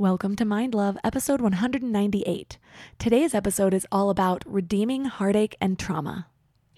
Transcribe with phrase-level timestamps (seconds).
[0.00, 2.56] Welcome to Mind Love, episode 198.
[3.00, 6.28] Today's episode is all about redeeming heartache and trauma.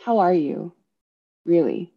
[0.03, 0.73] How are you?
[1.45, 1.93] Really?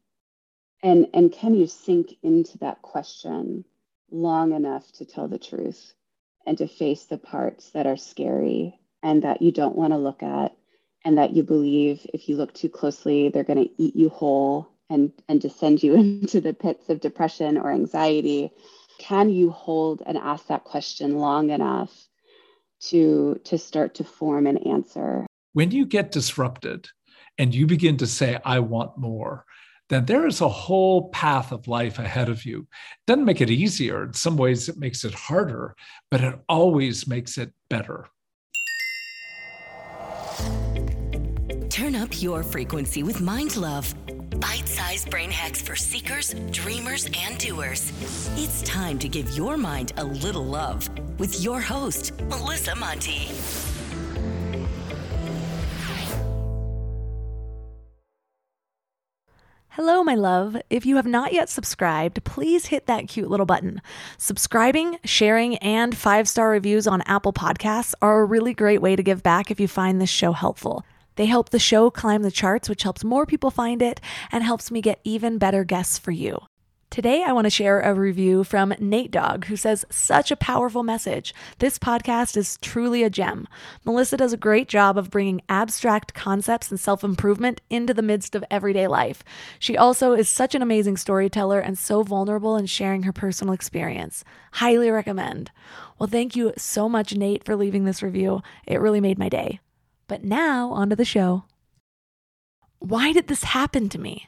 [0.81, 3.63] And and can you sink into that question
[4.11, 5.93] long enough to tell the truth
[6.45, 10.23] and to face the parts that are scary and that you don't want to look
[10.23, 10.53] at
[11.05, 14.67] and that you believe if you look too closely they're going to eat you whole
[14.89, 18.51] and and descend you into the pits of depression or anxiety
[18.97, 22.07] can you hold and ask that question long enough
[22.79, 26.87] to to start to form an answer when you get disrupted
[27.37, 29.45] and you begin to say i want more
[29.89, 32.61] then there is a whole path of life ahead of you.
[32.61, 32.67] It
[33.05, 34.05] doesn't make it easier.
[34.05, 35.75] In some ways, it makes it harder,
[36.09, 38.07] but it always makes it better.
[41.69, 43.93] Turn up your frequency with Mind Love.
[44.39, 47.91] Bite sized brain hacks for seekers, dreamers, and doers.
[48.35, 50.89] It's time to give your mind a little love
[51.19, 53.31] with your host, Melissa Monte.
[59.69, 60.55] Hello, my love.
[60.69, 63.81] If you have not yet subscribed, please hit that cute little button.
[64.19, 69.01] Subscribing, sharing, and five star reviews on Apple Podcasts are a really great way to
[69.01, 70.85] give back if you find this show helpful.
[71.15, 74.01] They help the show climb the charts, which helps more people find it
[74.31, 76.39] and helps me get even better guests for you.
[76.93, 80.83] Today, I want to share a review from Nate Dog, who says, Such a powerful
[80.83, 81.33] message.
[81.57, 83.47] This podcast is truly a gem.
[83.83, 88.35] Melissa does a great job of bringing abstract concepts and self improvement into the midst
[88.35, 89.23] of everyday life.
[89.57, 94.23] She also is such an amazing storyteller and so vulnerable in sharing her personal experience.
[94.51, 95.49] Highly recommend.
[95.97, 98.43] Well, thank you so much, Nate, for leaving this review.
[98.67, 99.59] It really made my day.
[100.07, 101.45] But now, onto the show.
[102.79, 104.27] Why did this happen to me?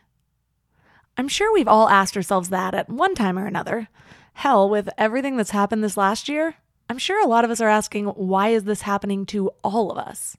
[1.17, 3.87] I'm sure we've all asked ourselves that at one time or another.
[4.33, 6.55] Hell, with everything that's happened this last year,
[6.89, 9.97] I'm sure a lot of us are asking, why is this happening to all of
[9.97, 10.37] us?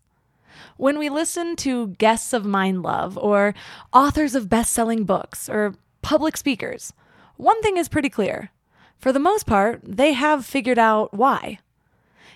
[0.76, 3.54] When we listen to guests of Mind Love or
[3.92, 6.92] authors of best selling books or public speakers,
[7.36, 8.50] one thing is pretty clear.
[8.98, 11.58] For the most part, they have figured out why.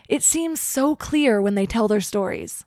[0.09, 2.65] It seems so clear when they tell their stories.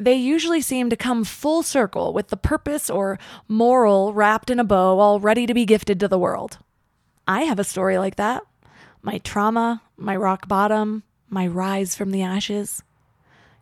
[0.00, 4.64] They usually seem to come full circle with the purpose or moral wrapped in a
[4.64, 6.56] bow, all ready to be gifted to the world.
[7.28, 8.42] I have a story like that
[9.02, 12.82] my trauma, my rock bottom, my rise from the ashes.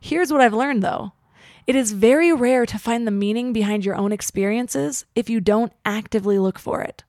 [0.01, 1.13] Here's what I've learned though
[1.67, 5.73] it is very rare to find the meaning behind your own experiences if you don't
[5.85, 7.03] actively look for it.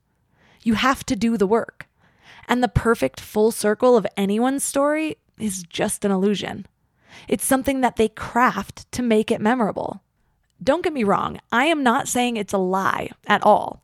[0.63, 1.87] You have to do the work.
[2.47, 6.65] And the perfect full circle of anyone's story is just an illusion.
[7.27, 10.01] It's something that they craft to make it memorable.
[10.61, 13.83] Don't get me wrong, I am not saying it's a lie at all.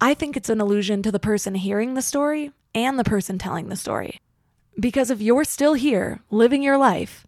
[0.00, 3.68] I think it's an illusion to the person hearing the story and the person telling
[3.68, 4.20] the story.
[4.78, 7.26] Because if you're still here, living your life,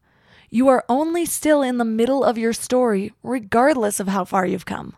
[0.51, 4.67] you are only still in the middle of your story, regardless of how far you've
[4.67, 4.97] come.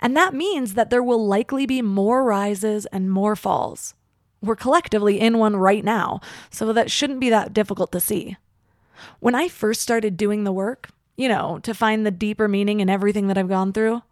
[0.00, 3.94] And that means that there will likely be more rises and more falls.
[4.42, 6.20] We're collectively in one right now,
[6.50, 8.36] so that shouldn't be that difficult to see.
[9.20, 12.90] When I first started doing the work, you know, to find the deeper meaning in
[12.90, 14.02] everything that I've gone through,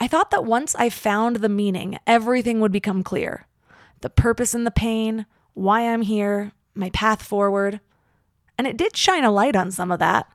[0.00, 3.46] I thought that once I found the meaning, everything would become clear.
[4.00, 7.80] The purpose in the pain, why I'm here, my path forward.
[8.58, 10.30] And it did shine a light on some of that.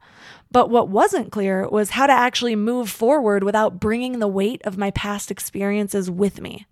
[0.51, 4.78] But what wasn't clear was how to actually move forward without bringing the weight of
[4.78, 6.68] my past experiences with me.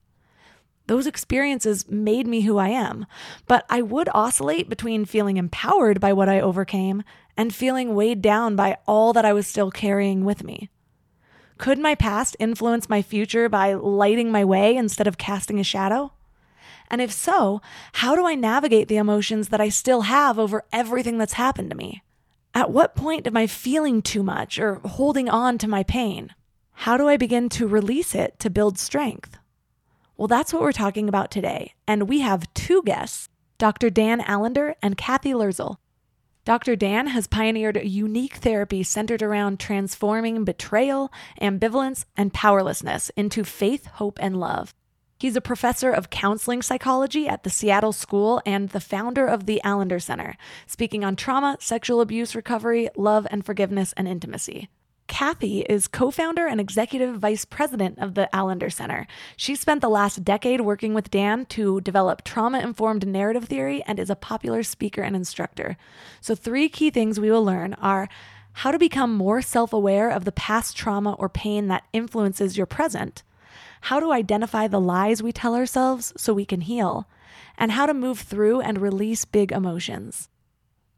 [0.89, 3.05] Those experiences made me who I am,
[3.45, 7.03] but I would oscillate between feeling empowered by what I overcame
[7.37, 10.71] and feeling weighed down by all that I was still carrying with me.
[11.59, 16.13] Could my past influence my future by lighting my way instead of casting a shadow?
[16.89, 17.61] And if so,
[17.93, 21.77] how do I navigate the emotions that I still have over everything that's happened to
[21.77, 22.01] me?
[22.55, 26.33] At what point am I feeling too much or holding on to my pain?
[26.71, 29.38] How do I begin to release it to build strength?
[30.19, 31.75] Well, that's what we're talking about today.
[31.87, 33.89] And we have two guests Dr.
[33.89, 35.77] Dan Allender and Cathy Loerzel.
[36.43, 36.75] Dr.
[36.75, 41.09] Dan has pioneered a unique therapy centered around transforming betrayal,
[41.41, 44.75] ambivalence, and powerlessness into faith, hope, and love.
[45.19, 49.61] He's a professor of counseling psychology at the Seattle School and the founder of the
[49.63, 50.35] Allender Center,
[50.67, 54.67] speaking on trauma, sexual abuse recovery, love and forgiveness, and intimacy.
[55.09, 59.07] Cathy is co founder and executive vice president of the Allender Center.
[59.35, 63.99] She spent the last decade working with Dan to develop trauma informed narrative theory and
[63.99, 65.75] is a popular speaker and instructor.
[66.21, 68.07] So, three key things we will learn are
[68.53, 72.67] how to become more self aware of the past trauma or pain that influences your
[72.67, 73.23] present,
[73.81, 77.09] how to identify the lies we tell ourselves so we can heal,
[77.57, 80.29] and how to move through and release big emotions.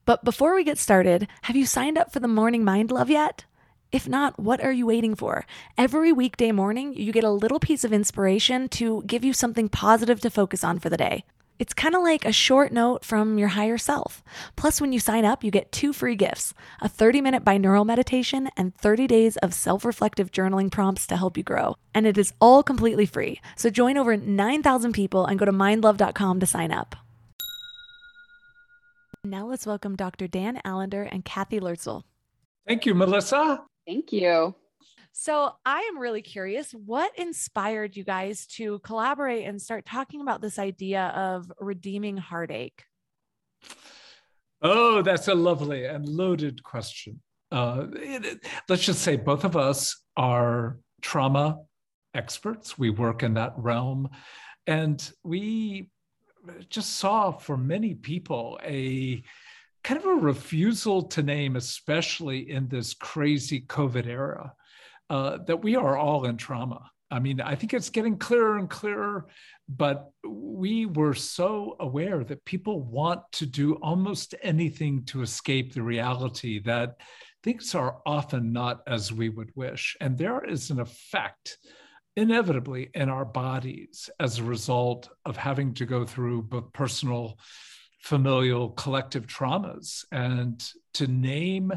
[0.04, 3.46] But before we get started, have you signed up for the Morning Mind Love yet?
[3.92, 5.46] If not, what are you waiting for?
[5.78, 10.22] Every weekday morning, you get a little piece of inspiration to give you something positive
[10.22, 11.26] to focus on for the day.
[11.60, 14.24] It's kind of like a short note from your higher self.
[14.56, 18.50] Plus, when you sign up, you get two free gifts a 30 minute binaural meditation
[18.56, 21.76] and 30 days of self reflective journaling prompts to help you grow.
[21.94, 23.42] And it is all completely free.
[23.58, 26.96] So join over 9,000 people and go to mindlove.com to sign up.
[29.24, 30.28] Now let's welcome Dr.
[30.28, 32.04] Dan Allender and Cathy Loerzel.
[32.66, 33.66] Thank you, Melissa.
[33.92, 34.56] Thank you.
[35.12, 40.40] So, I am really curious what inspired you guys to collaborate and start talking about
[40.40, 42.86] this idea of redeeming heartache?
[44.62, 47.22] Oh, that's a lovely and loaded question.
[47.52, 48.40] Uh, it,
[48.70, 51.60] let's just say both of us are trauma
[52.14, 52.78] experts.
[52.78, 54.08] We work in that realm.
[54.68, 55.90] And we
[56.70, 59.22] just saw for many people a
[59.84, 64.54] kind of a refusal to name, especially in this crazy COVID era,
[65.10, 66.90] uh, that we are all in trauma.
[67.10, 69.28] I mean, I think it's getting clearer and clearer,
[69.68, 75.82] but we were so aware that people want to do almost anything to escape the
[75.84, 77.02] reality that
[77.44, 79.98] things are often not as we would wish.
[80.00, 81.58] And there is an effect
[82.16, 87.38] inevitably in our bodies as a result of having to go through both personal
[88.02, 91.72] familial collective traumas and to name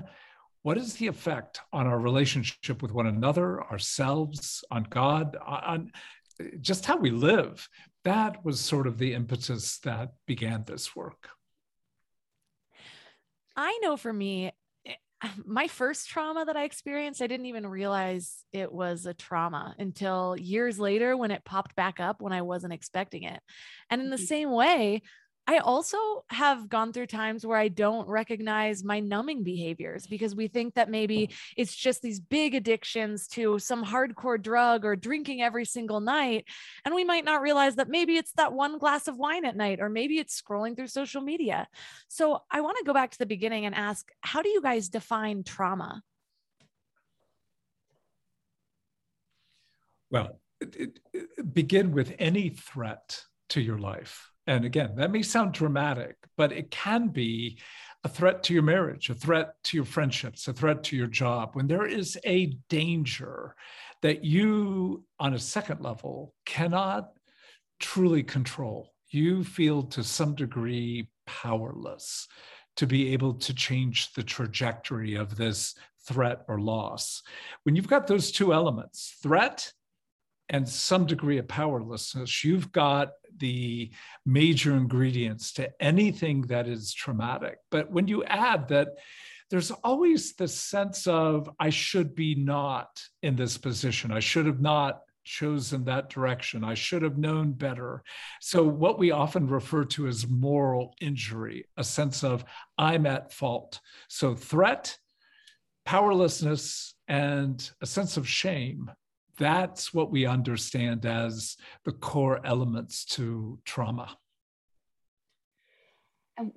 [0.63, 5.93] what is the effect on our relationship with one another, ourselves, on God, on
[6.61, 7.69] just how we live.
[8.05, 11.29] That was sort of the impetus that began this work.
[13.57, 14.53] I know for me,
[14.87, 14.95] eh,
[15.45, 20.35] my first trauma that I experienced, I didn't even realize it was a trauma until
[20.39, 23.41] years later when it popped back up when I wasn't expecting it.
[23.91, 24.25] And in the mm-hmm.
[24.25, 25.03] same way,
[25.47, 30.49] I also have gone through times where I don't recognize my numbing behaviors because we
[30.49, 35.67] think that maybe it's just these big addictions to some hardcore drug or drinking every
[35.67, 36.47] single night.
[36.87, 39.81] And we might not realize that maybe it's that one glass of wine at night,
[39.81, 41.69] or maybe it's scrolling through social media.
[42.09, 44.89] So I want to go back to the beginning and ask how do you guys
[44.89, 46.03] define trauma?
[50.11, 55.53] Well, it, it, begin with any threat to your life and again, that may sound
[55.53, 57.59] dramatic, but it can be
[58.05, 61.51] a threat to your marriage, a threat to your friendships, a threat to your job.
[61.55, 63.55] When there is a danger
[64.03, 67.13] that you, on a second level, cannot
[67.81, 72.29] truly control, you feel to some degree powerless
[72.77, 75.75] to be able to change the trajectory of this
[76.07, 77.23] threat or loss.
[77.63, 79.73] When you've got those two elements, threat
[80.49, 83.91] and some degree of powerlessness, you've got the
[84.25, 87.59] major ingredients to anything that is traumatic.
[87.71, 88.89] But when you add that,
[89.51, 94.11] there's always the sense of, I should be not in this position.
[94.11, 96.65] I should have not chosen that direction.
[96.65, 98.03] I should have known better.
[98.41, 102.45] So, what we often refer to as moral injury, a sense of,
[102.79, 103.81] I'm at fault.
[104.09, 104.97] So, threat,
[105.85, 108.91] powerlessness, and a sense of shame
[109.39, 114.17] that's what we understand as the core elements to trauma.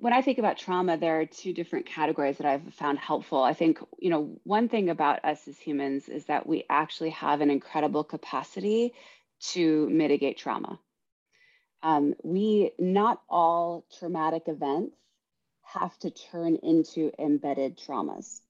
[0.00, 3.42] When I think about trauma, there are two different categories that I've found helpful.
[3.42, 7.40] I think, you know, one thing about us as humans is that we actually have
[7.40, 8.92] an incredible capacity
[9.52, 10.80] to mitigate trauma.
[11.84, 14.96] Um, we, not all traumatic events
[15.62, 18.40] have to turn into embedded traumas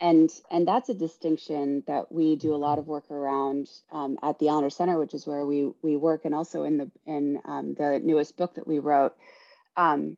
[0.00, 4.38] and and that's a distinction that we do a lot of work around um, at
[4.38, 7.74] the Allender Center, which is where we we work, and also in the in um,
[7.74, 9.14] the newest book that we wrote,
[9.76, 10.16] um,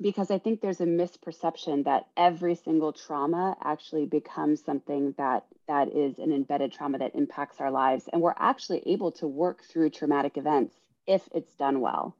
[0.00, 5.88] because I think there's a misperception that every single trauma actually becomes something that that
[5.88, 9.90] is an embedded trauma that impacts our lives, and we're actually able to work through
[9.90, 10.74] traumatic events
[11.06, 12.16] if it's done well.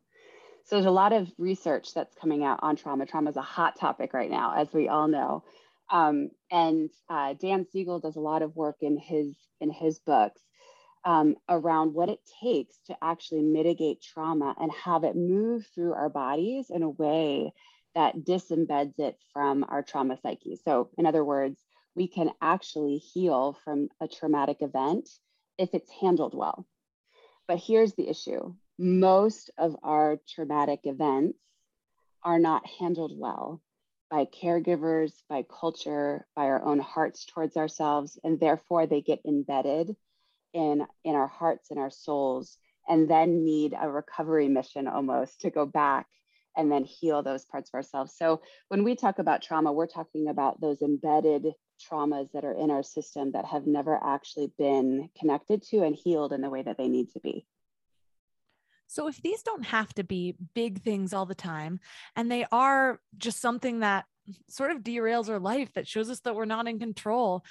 [0.64, 3.06] So there's a lot of research that's coming out on trauma.
[3.06, 5.44] Trauma is a hot topic right now, as we all know.
[5.90, 10.42] Um, and uh, Dan Siegel does a lot of work in his in his books
[11.04, 16.08] um, around what it takes to actually mitigate trauma and have it move through our
[16.08, 17.52] bodies in a way
[17.94, 20.58] that disembeds it from our trauma psyche.
[20.64, 21.58] So, in other words,
[21.94, 25.08] we can actually heal from a traumatic event
[25.56, 26.66] if it's handled well.
[27.46, 31.38] But here's the issue most of our traumatic events
[32.22, 33.60] are not handled well
[34.10, 39.94] by caregivers, by culture, by our own hearts towards ourselves, and therefore they get embedded
[40.52, 42.56] in, in our hearts and our souls,
[42.88, 46.06] and then need a recovery mission almost to go back
[46.56, 48.14] and then heal those parts of ourselves.
[48.16, 51.46] So when we talk about trauma, we're talking about those embedded
[51.78, 56.32] traumas that are in our system that have never actually been connected to and healed
[56.32, 57.46] in the way that they need to be.
[58.88, 61.80] So, if these don't have to be big things all the time,
[62.16, 64.06] and they are just something that
[64.48, 67.44] sort of derails our life, that shows us that we're not in control,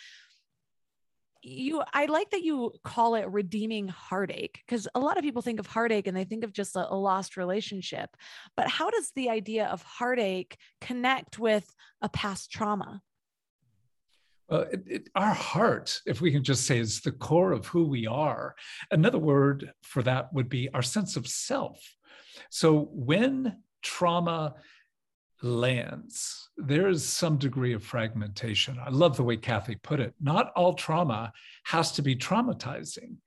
[1.44, 5.60] you i like that you call it redeeming heartache because a lot of people think
[5.60, 8.10] of heartache and they think of just a, a, lost relationship.
[8.56, 13.01] But how does the idea of heartache connect with a past trauma
[14.50, 17.86] well, it, it, our heart, if we can just say, is the core of who
[17.88, 18.56] we are.
[18.92, 21.80] Another word for that would be our sense of self.
[22.50, 24.56] So when trauma
[25.42, 28.77] lands, there is some degree of fragmentation.
[28.84, 30.13] I love the way Cathy put it.
[30.20, 31.32] Not all trauma
[31.66, 33.18] has to be traumatizing,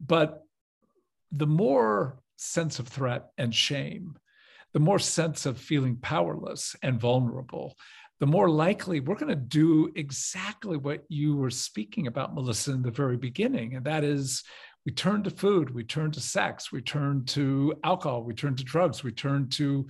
[0.00, 0.42] but
[1.32, 4.16] the more sense of threat and shame,
[4.72, 7.76] the more sense of feeling powerless and vulnerable,
[8.20, 12.82] the more likely we're going to do exactly what you were speaking about, Melissa, in
[12.82, 13.74] the very beginning.
[13.74, 14.44] And that is
[14.86, 18.64] we turn to food, we turn to sex, we turn to alcohol, we turn to
[18.64, 19.86] drugs, we turn to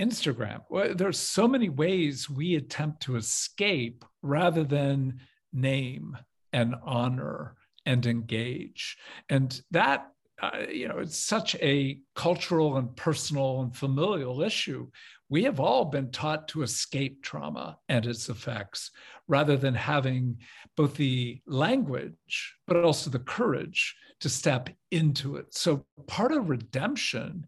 [0.00, 0.62] Instagram.
[0.70, 5.20] Well, there's so many ways we attempt to escape rather than
[5.52, 6.16] name
[6.52, 8.96] and honor and engage.
[9.28, 10.08] And that,
[10.40, 14.88] uh, you know, it's such a cultural and personal and familial issue.
[15.32, 18.90] We have all been taught to escape trauma and its effects
[19.28, 20.36] rather than having
[20.76, 25.54] both the language, but also the courage to step into it.
[25.54, 27.46] So part of redemption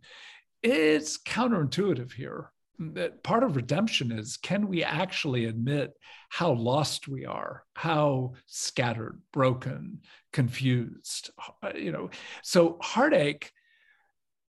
[0.63, 2.51] it's counterintuitive here.
[2.79, 5.93] That part of redemption is can we actually admit
[6.31, 10.01] how lost we are, how scattered, broken,
[10.33, 11.33] confused,
[11.75, 12.09] you know?
[12.43, 13.53] So heartache,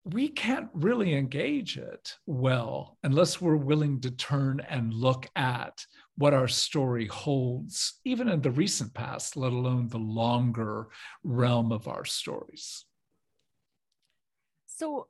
[0.04, 5.84] we can't really engage it well unless we're willing to turn and look at
[6.16, 10.88] what our story holds, even in the recent past, let alone the longer
[11.22, 12.84] realm of our stories.
[14.66, 15.08] So,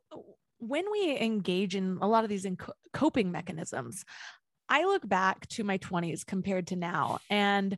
[0.59, 2.47] when we engage in a lot of these
[2.93, 4.05] coping mechanisms,
[4.69, 7.19] I look back to my 20s compared to now.
[7.31, 7.77] And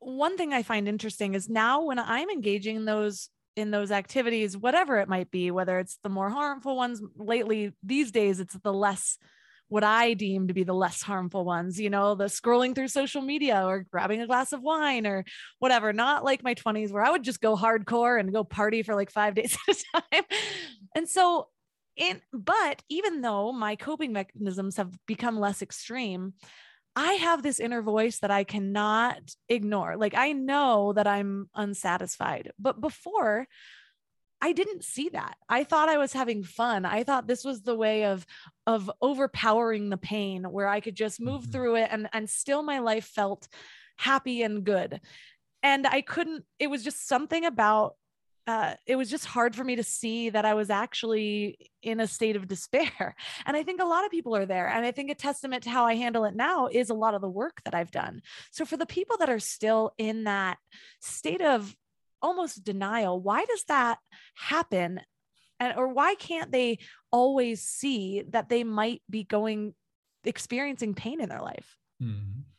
[0.00, 4.56] one thing I find interesting is now when I'm engaging in those in those activities,
[4.56, 8.72] whatever it might be, whether it's the more harmful ones lately, these days it's the
[8.72, 9.18] less
[9.68, 13.22] what I deem to be the less harmful ones, you know, the scrolling through social
[13.22, 15.24] media or grabbing a glass of wine or
[15.60, 18.96] whatever, not like my 20s where I would just go hardcore and go party for
[18.96, 20.24] like five days at a time.
[20.96, 21.48] And so
[21.98, 26.34] and but even though my coping mechanisms have become less extreme,
[26.96, 29.96] I have this inner voice that I cannot ignore.
[29.96, 32.52] Like I know that I'm unsatisfied.
[32.58, 33.46] But before,
[34.42, 35.36] I didn't see that.
[35.48, 36.84] I thought I was having fun.
[36.84, 38.24] I thought this was the way of
[38.66, 41.50] of overpowering the pain where I could just move mm-hmm.
[41.52, 43.48] through it and and still my life felt
[43.96, 45.00] happy and good.
[45.62, 47.94] And I couldn't it was just something about
[48.50, 52.06] uh, it was just hard for me to see that I was actually in a
[52.06, 53.14] state of despair.
[53.46, 54.68] And I think a lot of people are there.
[54.68, 57.20] And I think a testament to how I handle it now is a lot of
[57.20, 58.22] the work that I've done.
[58.50, 60.58] So for the people that are still in that
[61.00, 61.76] state of
[62.20, 63.98] almost denial, why does that
[64.34, 65.00] happen?
[65.60, 66.78] And, or why can't they
[67.12, 69.74] always see that they might be going
[70.24, 71.76] experiencing pain in their life?
[72.02, 72.49] Mm-hmm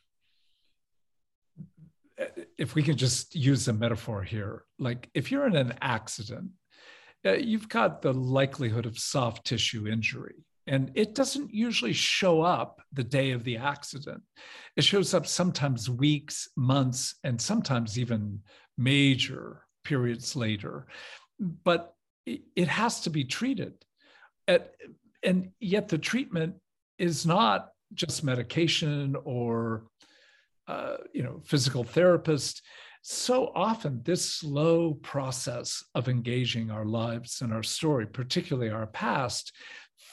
[2.58, 6.50] if we can just use a metaphor here, like if you're in an accident,
[7.24, 10.34] uh, you've got the likelihood of soft tissue injury.
[10.66, 14.22] And it doesn't usually show up the day of the accident.
[14.76, 18.40] It shows up sometimes weeks, months, and sometimes even
[18.78, 20.86] major periods later.
[21.40, 21.94] But
[22.26, 23.74] it has to be treated.
[24.46, 24.74] At,
[25.24, 26.54] and yet the treatment
[26.98, 29.84] is not just medication or
[30.72, 32.62] uh, you know, physical therapist.
[33.02, 39.52] So often, this slow process of engaging our lives and our story, particularly our past,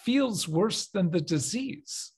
[0.06, 2.12] feels worse than the disease.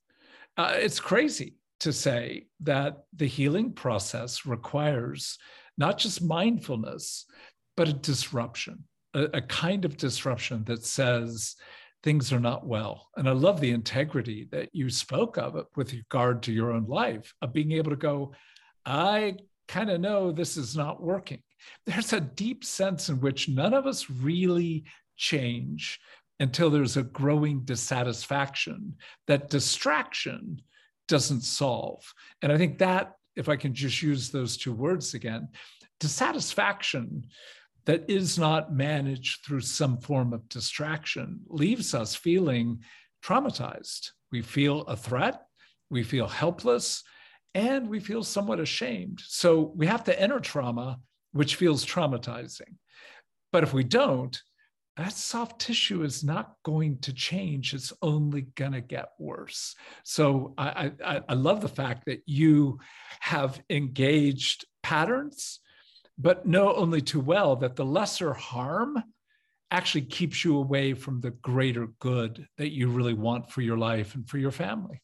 [0.57, 5.38] Uh, it's crazy to say that the healing process requires
[5.77, 7.25] not just mindfulness,
[7.77, 8.83] but a disruption,
[9.13, 11.55] a, a kind of disruption that says,
[12.03, 13.10] things are not well.
[13.15, 17.34] And I love the integrity that you spoke of with regard to your own life,
[17.41, 18.34] of being able to go,
[18.86, 21.41] I kind of know this is not working.
[21.86, 26.00] There's a deep sense in which none of us really change
[26.39, 28.96] until there's a growing dissatisfaction
[29.27, 30.60] that distraction
[31.08, 32.01] doesn't solve.
[32.41, 35.50] And I think that, if I can just use those two words again,
[36.00, 37.27] dissatisfaction
[37.85, 42.83] that is not managed through some form of distraction leaves us feeling
[43.23, 44.09] traumatized.
[44.31, 45.41] We feel a threat,
[45.89, 47.03] we feel helpless,
[47.53, 49.21] and we feel somewhat ashamed.
[49.25, 51.00] So we have to enter trauma,
[51.33, 52.75] which feels traumatizing.
[53.51, 54.39] But if we don't,
[54.97, 57.73] that soft tissue is not going to change.
[57.73, 59.75] It's only going to get worse.
[60.03, 62.79] So I, I, I, love the fact that you
[63.21, 65.59] have engaged patterns,
[66.18, 69.01] but know only too well that the lesser harm
[69.72, 74.15] actually keeps you away from the greater good that you really want for your life
[74.15, 75.01] and for your family.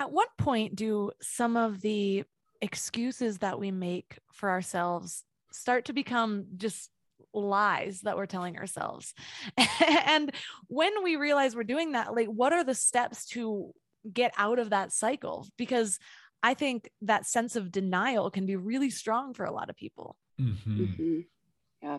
[0.00, 2.24] At what point do some of the
[2.60, 6.90] excuses that we make for ourselves start to become just
[7.32, 9.14] lies that we're telling ourselves?
[10.06, 10.32] and
[10.66, 13.72] when we realize we're doing that, like, what are the steps to
[14.12, 15.46] get out of that cycle?
[15.56, 15.98] Because
[16.42, 20.16] I think that sense of denial can be really strong for a lot of people.
[20.40, 20.84] Mm-hmm.
[20.84, 21.20] Mm-hmm.
[21.82, 21.98] Yeah.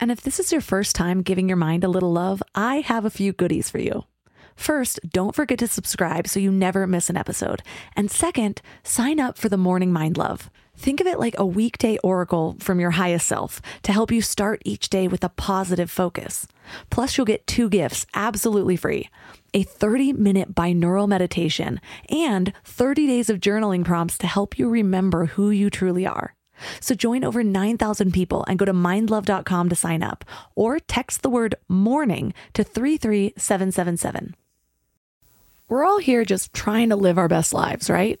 [0.00, 3.04] And if this is your first time giving your mind a little love, I have
[3.04, 4.04] a few goodies for you.
[4.54, 7.62] First, don't forget to subscribe so you never miss an episode.
[7.96, 10.50] And second, sign up for the Morning Mind Love.
[10.78, 14.62] Think of it like a weekday oracle from your highest self to help you start
[14.64, 16.46] each day with a positive focus.
[16.88, 19.10] Plus, you'll get two gifts absolutely free
[19.52, 25.26] a 30 minute binaural meditation and 30 days of journaling prompts to help you remember
[25.26, 26.36] who you truly are.
[26.78, 31.30] So join over 9,000 people and go to mindlove.com to sign up or text the
[31.30, 34.36] word morning to 33777.
[35.68, 38.20] We're all here just trying to live our best lives, right?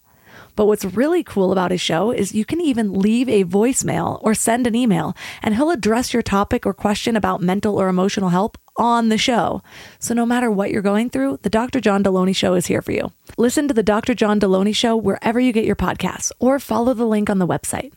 [0.55, 4.33] But what's really cool about his show is you can even leave a voicemail or
[4.33, 8.57] send an email, and he'll address your topic or question about mental or emotional help
[8.77, 9.61] on the show.
[9.99, 11.79] So no matter what you're going through, the Dr.
[11.79, 13.11] John Delony Show is here for you.
[13.37, 14.13] Listen to the Dr.
[14.13, 17.93] John Delony Show wherever you get your podcasts or follow the link on the website.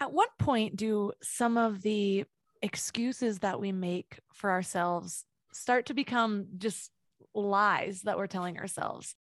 [0.00, 2.24] At what point do some of the
[2.62, 6.90] excuses that we make for ourselves start to become just
[7.34, 9.14] lies that we're telling ourselves.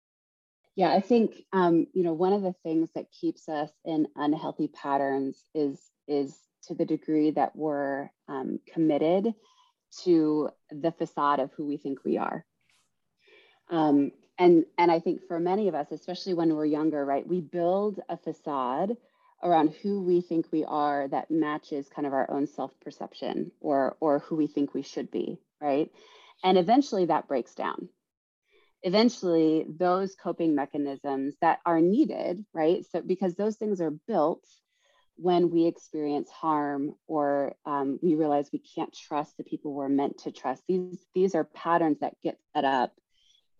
[0.75, 4.67] Yeah, I think um, you know one of the things that keeps us in unhealthy
[4.67, 9.33] patterns is is to the degree that we're um, committed
[10.03, 12.45] to the facade of who we think we are.
[13.69, 17.41] Um, and and I think for many of us, especially when we're younger, right, we
[17.41, 18.95] build a facade
[19.43, 24.19] around who we think we are that matches kind of our own self-perception or or
[24.19, 25.91] who we think we should be right?
[26.43, 27.89] And eventually that breaks down.
[28.83, 32.85] Eventually those coping mechanisms that are needed right?
[32.91, 34.45] So because those things are built
[35.15, 40.17] when we experience harm or um, we realize we can't trust the people we're meant
[40.19, 40.63] to trust.
[40.67, 42.91] These these are patterns that get set up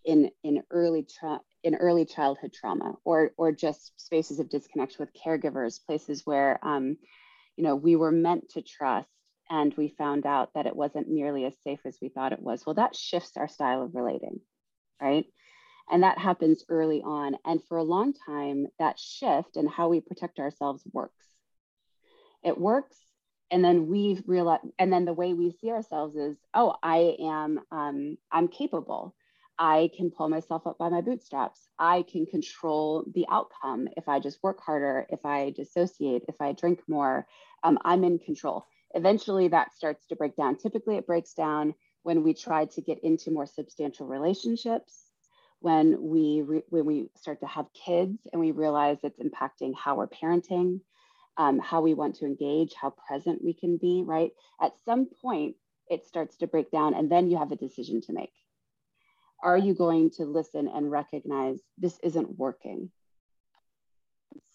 [0.04, 5.14] in in early tra- in early childhood trauma or or just spaces of disconnection with
[5.14, 6.98] caregivers places where um,
[7.58, 9.10] you know we were meant to trust
[9.50, 12.66] and we found out that it wasn't nearly as safe as we thought it was.
[12.66, 14.40] Well that shifts our style of relating
[15.02, 15.26] right?
[15.90, 17.36] And that happens early on.
[17.44, 21.26] And for a long time that shift and how we protect ourselves works.
[22.44, 22.98] It works
[23.52, 27.60] and then we realize and then the way we see ourselves is oh i am
[27.72, 29.14] um, i'm capable
[29.64, 31.68] I can pull myself up by my bootstraps.
[31.78, 36.54] I can control the outcome if I just work harder, if I dissociate, if I
[36.54, 37.28] drink more.
[37.62, 38.66] Um, I'm in control.
[38.96, 40.58] Eventually, that starts to break down.
[40.58, 45.12] Typically, it breaks down when we try to get into more substantial relationships,
[45.60, 49.96] when we re- when we start to have kids and we realize it's impacting how
[49.96, 50.82] we're parenting,
[51.38, 54.32] um, how we want to engage, how present we can be, right?
[54.60, 55.56] At some point,
[55.88, 58.34] it starts to break down, and then you have a decision to make.
[59.44, 62.92] Are you going to listen and recognize this isn't working?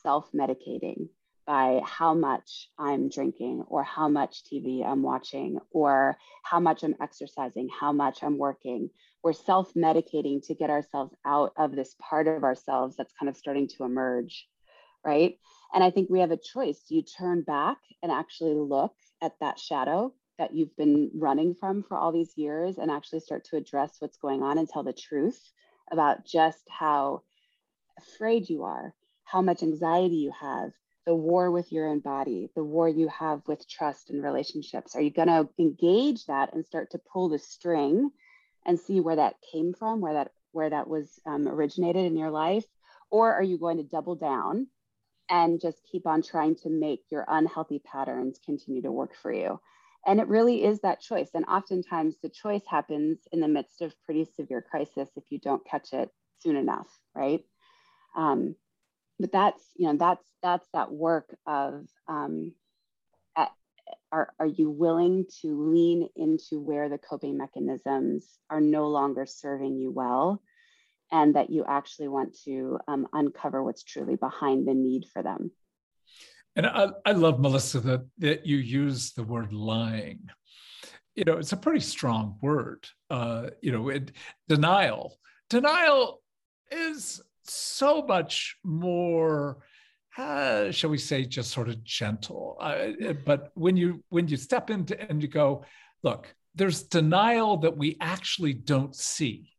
[0.02, 1.08] Self medicating
[1.46, 6.96] by how much I'm drinking, or how much TV I'm watching, or how much I'm
[7.00, 8.90] exercising, how much I'm working.
[9.22, 13.36] We're self medicating to get ourselves out of this part of ourselves that's kind of
[13.36, 14.48] starting to emerge,
[15.04, 15.38] right?
[15.74, 16.82] And I think we have a choice.
[16.88, 21.82] Do you turn back and actually look at that shadow that you've been running from
[21.82, 24.92] for all these years and actually start to address what's going on and tell the
[24.92, 25.40] truth
[25.90, 27.22] about just how
[27.98, 28.94] afraid you are,
[29.24, 30.70] how much anxiety you have,
[31.06, 34.96] the war with your own body, the war you have with trust and relationships?
[34.96, 38.10] Are you going to engage that and start to pull the string
[38.66, 42.30] and see where that came from, where that where that was um, originated in your
[42.30, 42.64] life,
[43.10, 44.66] or are you going to double down
[45.28, 49.60] and just keep on trying to make your unhealthy patterns continue to work for you.
[50.06, 51.30] And it really is that choice.
[51.34, 55.66] And oftentimes the choice happens in the midst of pretty severe crisis if you don't
[55.66, 57.40] catch it soon enough, right?
[58.16, 58.54] Um,
[59.18, 62.52] but that's you know that's that's that work of um,
[63.36, 63.50] at,
[64.12, 69.76] are, are you willing to lean into where the coping mechanisms are no longer serving
[69.78, 70.42] you well
[71.12, 75.50] and that you actually want to um, uncover what's truly behind the need for them.
[76.56, 80.20] And I, I love, Melissa, that, that you use the word lying.
[81.14, 82.86] You know, it's a pretty strong word.
[83.10, 84.12] Uh, you know, it,
[84.48, 85.18] denial.
[85.50, 86.22] Denial
[86.70, 89.58] is so much more
[90.18, 94.70] uh, shall we say just sort of gentle uh, but when you when you step
[94.70, 95.62] into and you go
[96.02, 99.52] look there's denial that we actually don't see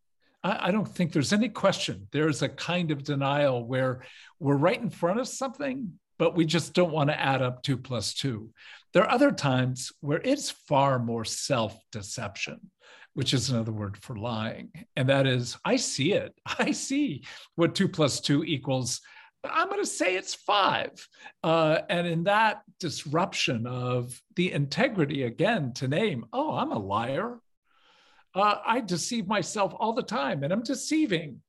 [0.43, 2.07] I, I don't think there's any question.
[2.11, 4.03] There's a kind of denial where
[4.39, 7.77] we're right in front of something, but we just don't want to add up two
[7.77, 8.49] plus two.
[8.93, 12.71] There are other times where it's far more self deception,
[13.13, 14.71] which is another word for lying.
[14.95, 16.33] And that is, I see it.
[16.59, 17.23] I see
[17.55, 19.01] what two plus two equals.
[19.43, 21.07] But I'm going to say it's five.
[21.43, 27.39] Uh, and in that disruption of the integrity, again, to name, oh, I'm a liar.
[28.33, 31.41] Uh, I deceive myself all the time and I'm deceiving.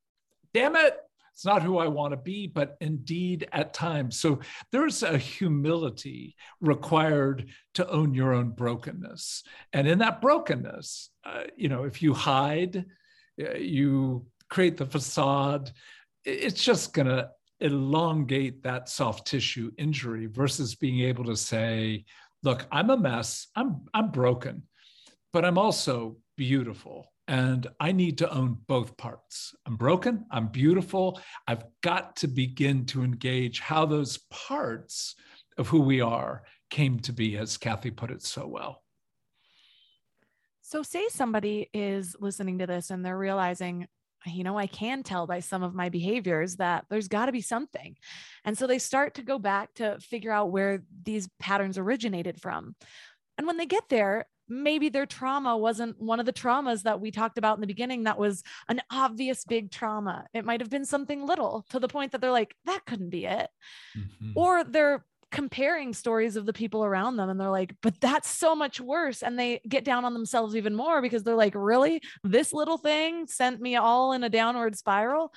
[0.53, 0.97] Damn it.
[1.39, 4.19] It's not who I want to be, but indeed at times.
[4.19, 4.41] So
[4.73, 9.45] there's a humility required to own your own brokenness.
[9.73, 12.87] And in that brokenness, uh, you know, if you hide,
[13.41, 15.71] uh, you create the facade,
[16.25, 22.05] it's just going to elongate that soft tissue injury versus being able to say,
[22.43, 24.65] look, I'm a mess, I'm, I'm broken,
[25.33, 27.07] but I'm also beautiful.
[27.29, 29.55] And I need to own both parts.
[29.67, 31.21] I'm broken, I'm beautiful.
[31.47, 35.15] I've got to begin to engage how those parts
[35.59, 38.83] of who we are came to be, as Cathy put it so well.
[40.63, 43.87] So, say somebody is listening to this and they're realizing,
[44.27, 47.41] you know, I can tell by some of my behaviors that there's got to be
[47.41, 47.97] something.
[48.45, 52.75] And so they start to go back to figure out where these patterns originated from.
[53.37, 57.11] And when they get there, maybe their trauma wasn't one of the traumas that we
[57.11, 60.27] talked about in the beginning that was an obvious big trauma.
[60.33, 63.27] It might have been something little to the point that they're like, that couldn't be
[63.27, 63.49] it.
[63.97, 64.33] Mm-hmm.
[64.35, 68.55] Or they're comparing stories of the people around them and they're like, but that's so
[68.55, 69.23] much worse.
[69.23, 72.01] And they get down on themselves even more because they're like, really?
[72.25, 75.33] This little thing sent me all in a downward spiral.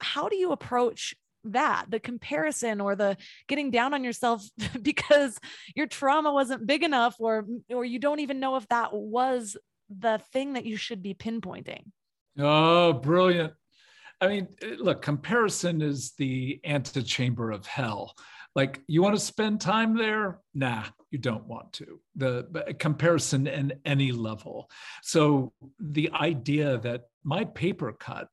[0.00, 3.16] How do you approach that the comparison or the
[3.48, 4.44] getting down on yourself
[4.82, 5.38] because
[5.74, 9.56] your trauma wasn't big enough or or you don't even know if that was
[9.88, 11.82] the thing that you should be pinpointing.
[12.38, 13.52] Oh brilliant.
[14.20, 14.48] I mean
[14.78, 18.14] look comparison is the antechamber of hell.
[18.54, 20.40] Like you want to spend time there?
[20.54, 22.00] Nah you don't want to.
[22.16, 24.70] The comparison in any level.
[25.02, 28.28] So the idea that my paper cut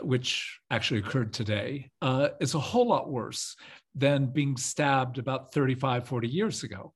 [0.00, 3.56] which actually occurred today, uh, is a whole lot worse
[3.94, 6.92] than being stabbed about 35, 40 years ago.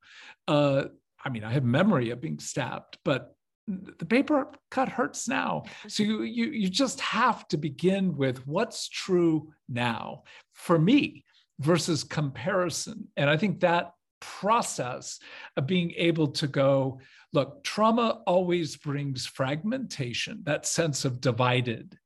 [0.47, 0.85] Uh,
[1.25, 3.35] I mean, I have memory of being stabbed, but
[3.69, 5.63] the paper cut hurts now.
[5.87, 11.25] So you, you, you just have to begin with what's true now for me
[11.61, 13.09] versus comparison.
[13.17, 15.19] And I think that process
[15.57, 17.01] of being able to go,
[17.33, 21.97] look, trauma always brings fragmentation, that sense of divided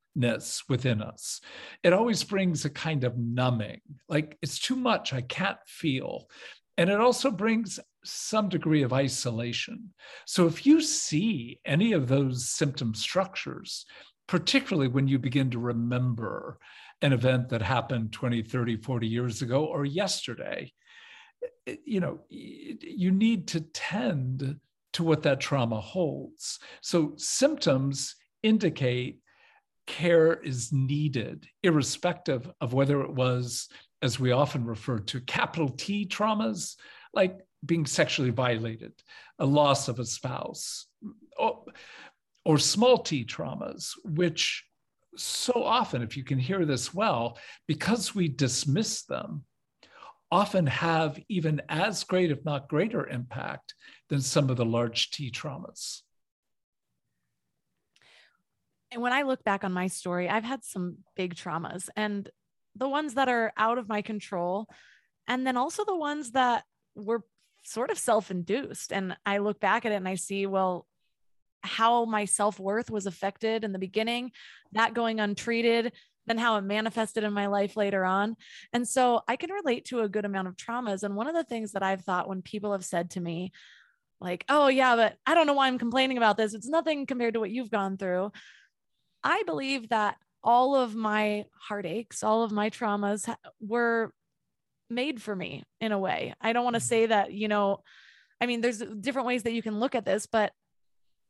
[0.68, 1.40] within us.
[1.82, 6.28] It always brings a kind of numbing, like it's too much, I can't feel.
[6.78, 9.92] And it also brings some degree of isolation.
[10.26, 13.86] So if you see any of those symptom structures,
[14.26, 16.58] particularly when you begin to remember
[17.02, 20.72] an event that happened 20, 30, 40 years ago or yesterday,
[21.42, 24.58] eh, eh, you know, you need to tend
[24.94, 26.58] to what that trauma holds.
[26.80, 29.20] So symptoms indicate
[29.86, 33.68] care is needed, irrespective of whether it was,
[34.02, 36.76] as we often refer to, capital T traumas,
[37.14, 38.92] like being sexually violated,
[39.38, 40.86] a loss of a spouse,
[41.38, 41.64] or,
[42.44, 44.64] or small t traumas, which
[45.16, 49.44] so often, if you can hear this well, because we dismiss them,
[50.30, 53.74] often have even as great, if not greater, impact
[54.08, 56.02] than some of the large T traumas.
[58.96, 62.30] And when I look back on my story, I've had some big traumas and
[62.74, 64.68] the ones that are out of my control,
[65.28, 67.22] and then also the ones that were
[67.62, 68.94] sort of self induced.
[68.94, 70.86] And I look back at it and I see, well,
[71.60, 74.32] how my self worth was affected in the beginning,
[74.72, 75.92] that going untreated,
[76.26, 78.34] then how it manifested in my life later on.
[78.72, 81.02] And so I can relate to a good amount of traumas.
[81.02, 83.52] And one of the things that I've thought when people have said to me,
[84.22, 86.54] like, oh, yeah, but I don't know why I'm complaining about this.
[86.54, 88.32] It's nothing compared to what you've gone through.
[89.26, 93.28] I believe that all of my heartaches, all of my traumas
[93.60, 94.12] were
[94.88, 96.32] made for me in a way.
[96.40, 96.86] I don't want to mm-hmm.
[96.86, 97.82] say that, you know,
[98.40, 100.52] I mean, there's different ways that you can look at this, but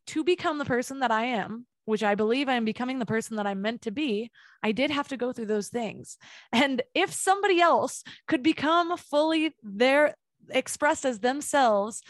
[0.08, 3.46] to become the person that I am, which I believe I'm becoming the person that
[3.46, 4.30] I'm meant to be,
[4.62, 6.18] I did have to go through those things.
[6.52, 10.16] And if somebody else could become fully their
[10.50, 12.02] expressed as themselves,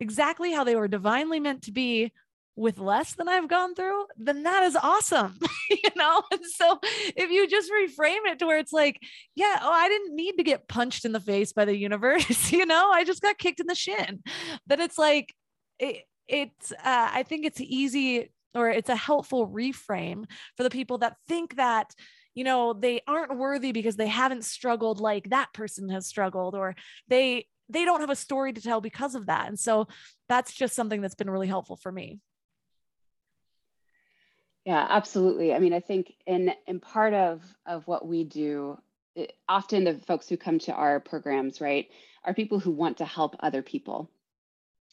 [0.00, 2.12] exactly how they were divinely meant to be
[2.60, 5.38] with less than I've gone through, then that is awesome.
[5.70, 6.22] you know?
[6.30, 9.00] And so if you just reframe it to where it's like,
[9.34, 12.66] yeah, oh, I didn't need to get punched in the face by the universe, you
[12.66, 14.22] know, I just got kicked in the shin.
[14.66, 15.34] That it's like,
[15.78, 20.98] it, it's, uh, I think it's easy or it's a helpful reframe for the people
[20.98, 21.94] that think that
[22.34, 26.74] you know they aren't worthy because they haven't struggled like that person has struggled or
[27.08, 29.86] they they don't have a story to tell because of that and so
[30.28, 32.18] that's just something that's been really helpful for me
[34.70, 38.78] yeah absolutely i mean i think in in part of of what we do
[39.16, 41.88] it, often the folks who come to our programs right
[42.24, 44.08] are people who want to help other people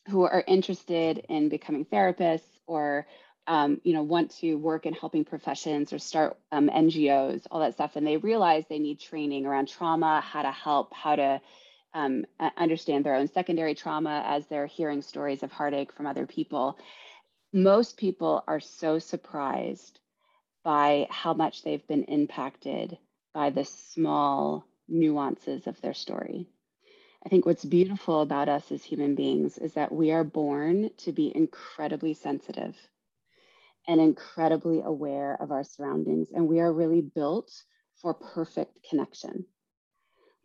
[0.10, 3.06] who are interested in becoming therapists or
[3.48, 7.76] um, you know, want to work in helping professions or start um, NGOs, all that
[7.76, 11.42] stuff, and they realize they need training around trauma, how to help, how to
[11.94, 12.26] um,
[12.58, 16.78] understand their own secondary trauma as they're hearing stories of heartache from other people.
[17.54, 20.00] Most people are so surprised
[20.64, 22.98] by how much they've been impacted
[23.34, 26.48] by the small nuances of their story.
[27.26, 31.12] I think what's beautiful about us as human beings is that we are born to
[31.12, 32.76] be incredibly sensitive
[33.88, 36.30] and incredibly aware of our surroundings.
[36.32, 37.52] And we are really built
[38.02, 39.46] for perfect connection.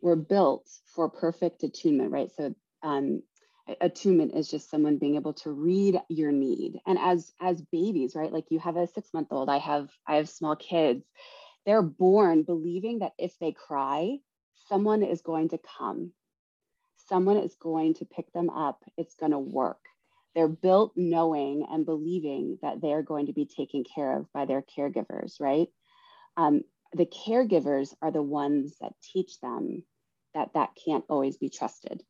[0.01, 2.31] We're built for perfect attunement, right?
[2.31, 3.23] So, um,
[3.79, 6.79] attunement is just someone being able to read your need.
[6.85, 10.15] And as as babies right like you have a six month old i have i
[10.15, 11.05] have small kids.
[11.65, 14.17] They're born believing that if they cry
[14.67, 16.11] someone is going to come.
[17.07, 18.83] Someone is going to pick them up.
[18.97, 19.79] It's going to work.
[20.35, 24.63] They're built knowing and believing that they're going to be taken care of by their
[24.63, 25.67] caregivers, right?
[26.37, 29.83] Um, the caregivers are the ones that teach them
[30.33, 32.01] that that can't always be trusted.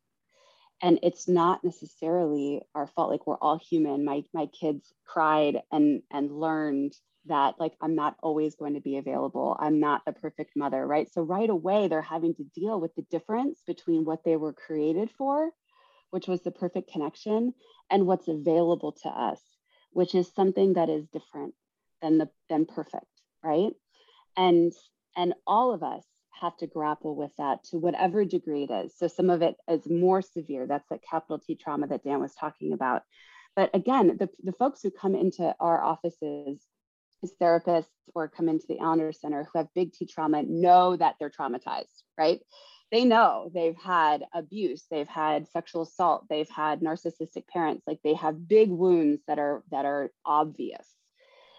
[0.84, 3.10] And it's not necessarily our fault.
[3.10, 4.06] Like we're all human.
[4.06, 6.94] My my kids cried and and learned
[7.26, 9.56] that like I'm not always going to be available.
[9.60, 11.12] I'm not the perfect mother, right?
[11.12, 15.10] So right away they're having to deal with the difference between what they were created
[15.18, 15.50] for
[16.10, 17.54] which was the perfect connection,
[17.90, 19.40] and what's available to us,
[19.92, 21.54] which is something that is different
[22.02, 23.06] than the than perfect,
[23.44, 23.72] right?
[24.36, 24.72] And
[25.16, 26.04] and all of us
[26.40, 28.94] have to grapple with that to whatever degree it is.
[28.96, 30.66] So some of it is more severe.
[30.66, 33.02] That's that capital T trauma that Dan was talking about.
[33.56, 36.60] But again, the, the folks who come into our offices
[37.22, 41.16] as therapists or come into the Allender Center who have big T trauma know that
[41.18, 42.40] they're traumatized, right?
[42.94, 48.14] they know they've had abuse they've had sexual assault they've had narcissistic parents like they
[48.14, 50.86] have big wounds that are that are obvious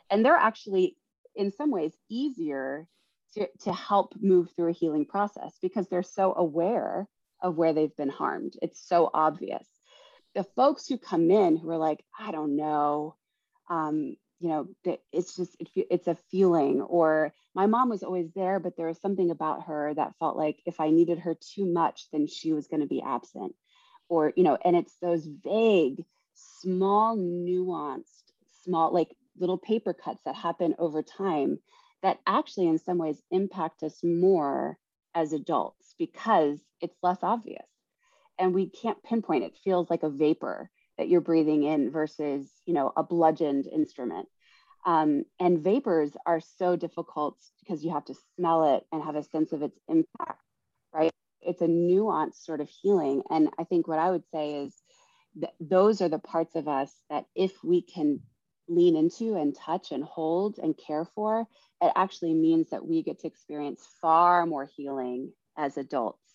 [0.09, 0.95] and they're actually
[1.35, 2.88] in some ways easier
[3.36, 7.08] to, to help move through a healing process because they're so aware
[7.41, 8.58] of where they've been harmed.
[8.62, 9.67] It's so obvious.
[10.34, 13.15] The folks who come in who are like i don't know
[13.69, 14.67] um, you know
[15.12, 16.82] it's just it's a feeling.
[16.82, 20.62] Or my mom was always there but there was something about her that felt like
[20.65, 23.56] if i needed her too much then she was going to be absent.
[24.10, 28.24] Or you know and it's those vague small nuanced
[28.63, 31.60] small like little paper cuts that happen over time
[32.05, 34.77] that actually in some ways impact us more
[35.15, 37.65] as adults because it's less obvious.
[38.37, 42.75] And we can't pinpoint it feels like a vapor that you're breathing in versus you
[42.75, 44.27] know a bludgeoned instrument.
[44.85, 49.23] Um, and vapors are so difficult because you have to smell it and have a
[49.23, 50.43] sense of its impact
[50.93, 51.11] right?
[51.41, 53.23] It's a nuanced sort of healing.
[53.31, 54.75] And i think what i would say is
[55.37, 58.21] that those are the parts of us that if we can
[58.67, 61.47] lean into and touch and hold and care for
[61.81, 66.25] it actually means that we get to experience far more healing as adults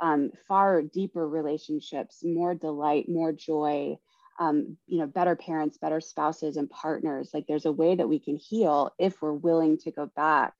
[0.00, 3.96] um, far deeper relationships, more delight, more joy,
[4.38, 7.30] um, you know, better parents, better spouses and partners.
[7.32, 10.54] Like there's a way that we can heal if we're willing to go back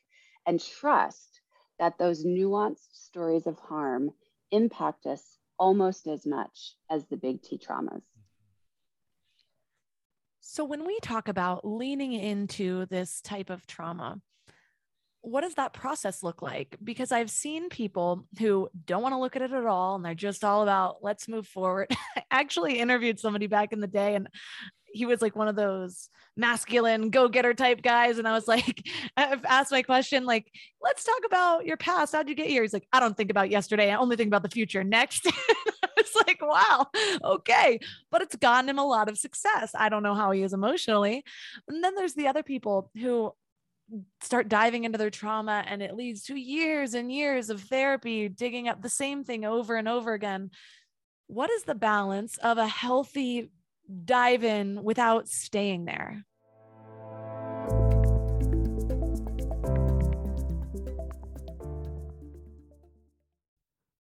[0.46, 1.40] and trust
[1.78, 4.10] that those nuanced stories of harm
[4.50, 8.02] impact us almost as much as the big T traumas.
[10.48, 14.20] So, when we talk about leaning into this type of trauma,
[15.20, 16.76] what does that process look like?
[16.82, 20.14] Because I've seen people who don't want to look at it at all and they're
[20.14, 21.88] just all about let's move forward.
[22.16, 24.28] I actually interviewed somebody back in the day and
[24.86, 28.82] he was like one of those masculine go-getter type guys and i was like
[29.16, 30.46] i've asked my question like
[30.82, 33.50] let's talk about your past how'd you get here he's like i don't think about
[33.50, 35.26] yesterday i only think about the future next
[36.26, 36.86] like wow
[37.24, 37.78] okay.
[38.10, 39.72] But it's gotten him a lot of success.
[39.74, 41.24] I don't know how he is emotionally.
[41.68, 43.32] And then there's the other people who
[44.20, 48.68] start diving into their trauma and it leads to years and years of therapy digging
[48.68, 50.50] up the same thing over and over again.
[51.28, 53.50] What is the balance of a healthy
[54.04, 56.24] dive in without staying there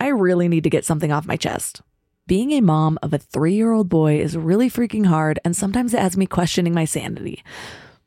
[0.00, 1.82] I really need to get something off my chest.
[2.26, 5.94] Being a mom of a three year old boy is really freaking hard, and sometimes
[5.94, 7.42] it has me questioning my sanity.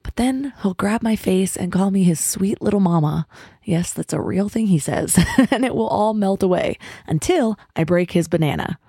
[0.04, 3.28] But then he'll grab my face and call me his sweet little mama.
[3.64, 5.18] Yes, that's a real thing he says,
[5.52, 6.78] and it will all melt away
[7.08, 8.80] until I break his banana.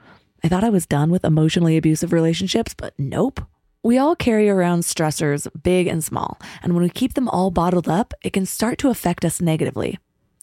[0.45, 3.41] I thought I was done with emotionally abusive relationships, but nope.
[3.83, 7.88] We all carry around stressors, big and small, and when we keep them all bottled
[7.88, 9.99] up, it can start to affect us negatively.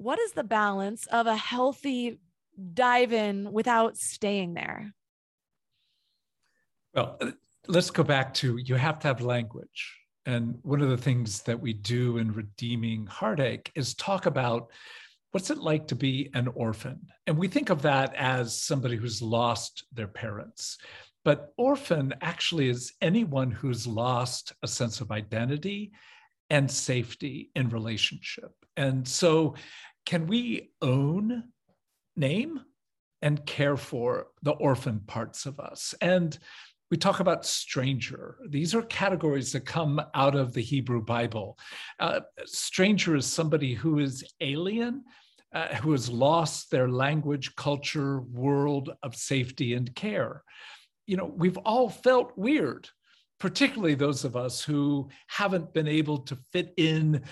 [0.00, 2.18] What is the balance of a healthy
[2.72, 4.94] dive in without staying there?
[6.94, 7.18] Well,
[7.68, 9.96] let's go back to you have to have language.
[10.24, 14.70] And one of the things that we do in redeeming heartache is talk about
[15.32, 17.00] what's it like to be an orphan?
[17.26, 20.78] And we think of that as somebody who's lost their parents.
[21.24, 25.92] But orphan actually is anyone who's lost a sense of identity
[26.48, 28.52] and safety in relationship.
[28.76, 29.54] And so,
[30.06, 31.44] can we own,
[32.16, 32.60] name,
[33.22, 35.94] and care for the orphan parts of us?
[36.00, 36.38] And
[36.90, 38.36] we talk about stranger.
[38.48, 41.56] These are categories that come out of the Hebrew Bible.
[42.00, 45.04] Uh, stranger is somebody who is alien,
[45.54, 50.42] uh, who has lost their language, culture, world of safety and care.
[51.06, 52.88] You know, we've all felt weird,
[53.38, 57.22] particularly those of us who haven't been able to fit in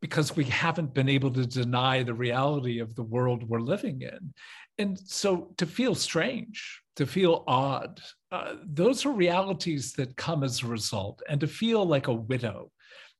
[0.00, 4.32] because we haven't been able to deny the reality of the world we're living in.
[4.78, 10.62] And so to feel strange, to feel odd, uh, those are realities that come as
[10.62, 11.22] a result.
[11.28, 12.70] And to feel like a widow,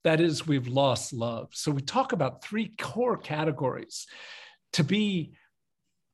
[0.04, 1.48] that is, we've lost love.
[1.52, 4.06] So we talk about three core categories
[4.74, 5.32] to be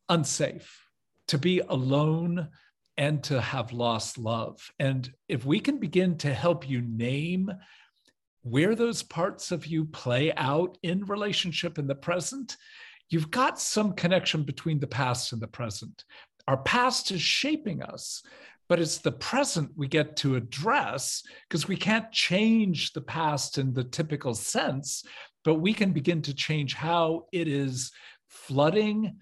[0.09, 0.81] unsafe,
[1.29, 2.49] to be alone,
[2.97, 4.71] and to have lost love.
[4.79, 7.51] And if we can begin to help you name
[8.45, 12.57] where those parts of you play out in relationship in the present,
[13.09, 16.05] you've got some connection between the past and the present.
[16.47, 18.23] Our past is shaping us,
[18.69, 23.73] but it's the present we get to address because we can't change the past in
[23.73, 25.05] the typical sense,
[25.43, 27.93] but we can begin to change how it is
[28.29, 29.17] flooding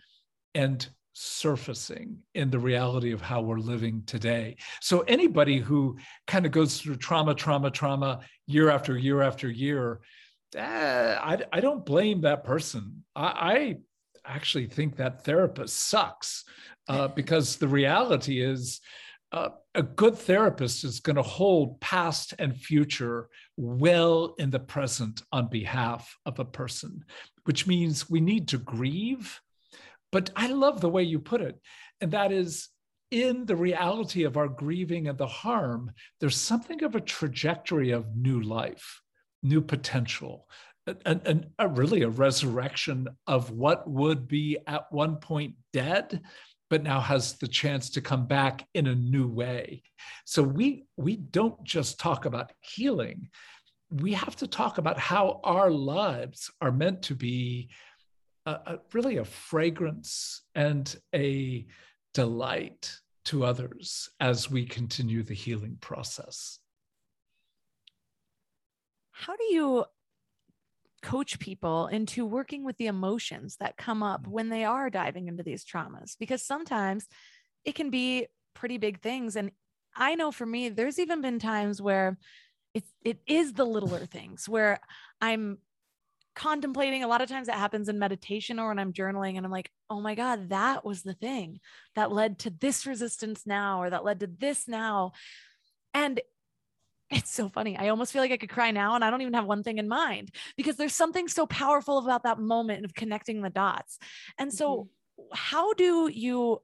[0.54, 4.56] and surfacing in the reality of how we're living today.
[4.80, 10.00] So anybody who kind of goes through trauma, trauma, trauma year after year after year,
[10.56, 13.04] uh, I, I don't blame that person.
[13.14, 13.76] I, I
[14.24, 16.44] actually think that therapist sucks
[16.88, 18.80] uh, because the reality is
[19.32, 25.22] uh, a good therapist is going to hold past and future well in the present
[25.32, 27.02] on behalf of a person,
[27.44, 29.40] which means we need to grieve
[30.12, 31.58] but I love the way you put it.
[32.00, 32.68] And that is
[33.10, 35.90] in the reality of our grieving and the harm,
[36.20, 39.00] there's something of a trajectory of new life,
[39.42, 40.46] new potential,
[41.04, 46.22] and, and really a resurrection of what would be at one point dead
[46.70, 49.82] but now has the chance to come back in a new way
[50.24, 53.28] so we we don't just talk about healing
[53.90, 57.68] we have to talk about how our lives are meant to be
[58.46, 61.66] a, a, really a fragrance and a
[62.14, 62.92] delight
[63.24, 66.58] to others as we continue the healing process.
[69.12, 69.84] How do you
[71.02, 74.30] coach people into working with the emotions that come up mm.
[74.30, 76.16] when they are diving into these traumas?
[76.18, 77.06] Because sometimes
[77.64, 79.36] it can be pretty big things.
[79.36, 79.52] And
[79.94, 82.18] I know for me, there's even been times where
[82.74, 84.80] it, it is the littler things where
[85.20, 85.58] I'm
[86.34, 87.02] contemplating.
[87.02, 89.70] A lot of times that happens in meditation or when I'm journaling and I'm like,
[89.90, 91.60] oh my God, that was the thing
[91.94, 95.12] that led to this resistance now or that led to this now.
[95.94, 96.20] And
[97.10, 97.76] it's so funny.
[97.76, 99.78] I almost feel like I could cry now and I don't even have one thing
[99.78, 103.98] in mind because there's something so powerful about that moment of connecting the dots.
[104.38, 105.24] And so, mm-hmm.
[105.34, 106.62] how do you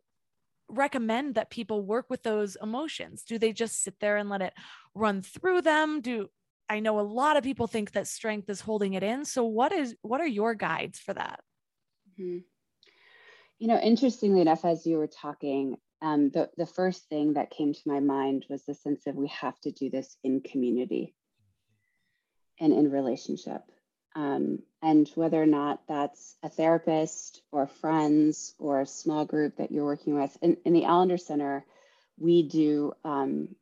[0.68, 3.24] recommend that people work with those emotions?
[3.24, 4.54] Do they just sit there and let it
[4.94, 6.00] run through them?
[6.00, 6.28] Do
[6.68, 9.24] I know a lot of people think that strength is holding it in.
[9.24, 11.40] So what is what are your guides for that?
[12.12, 12.38] Mm-hmm.
[13.58, 17.72] You know, interestingly enough, as you were talking, um, the the first thing that came
[17.72, 21.14] to my mind was the sense of we have to do this in community
[22.60, 23.62] and in relationship.
[24.14, 29.70] Um, and whether or not that's a therapist or friends or a small group that
[29.70, 30.36] you're working with.
[30.42, 31.64] In, in the Allender Center,
[32.18, 33.54] we do um,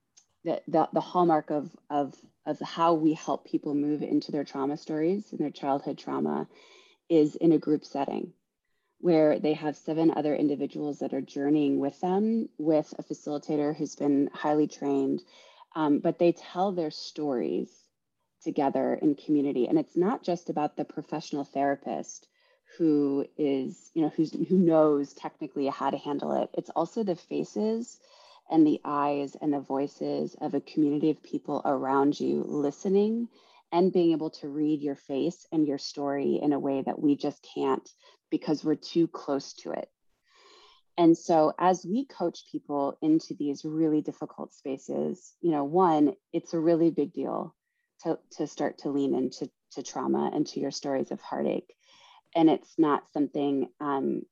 [0.47, 2.15] the, the, the hallmark of, of,
[2.47, 6.47] of how we help people move into their trauma stories and their childhood trauma
[7.09, 8.33] is in a group setting
[9.01, 13.97] where they have seven other individuals that are journeying with them with a facilitator who's
[13.97, 15.21] been highly trained.
[15.75, 17.69] Um, but they tell their stories
[18.43, 19.67] together in community.
[19.67, 22.29] And it's not just about the professional therapist
[22.79, 26.51] who is you know who's who knows technically how to handle it.
[26.55, 27.99] It's also the faces
[28.51, 33.29] and the eyes and the voices of a community of people around you listening
[33.73, 37.17] and being able to read your face and your story in a way that we
[37.17, 37.89] just can't
[38.31, 39.91] because we're too close to it.
[40.99, 46.55] And so, as we coach people into these really difficult spaces, you know, one, it's
[46.55, 47.55] a really big deal
[48.03, 51.75] to, to start to lean into to trauma and to your stories of heartache.
[52.35, 54.23] And it's not something um,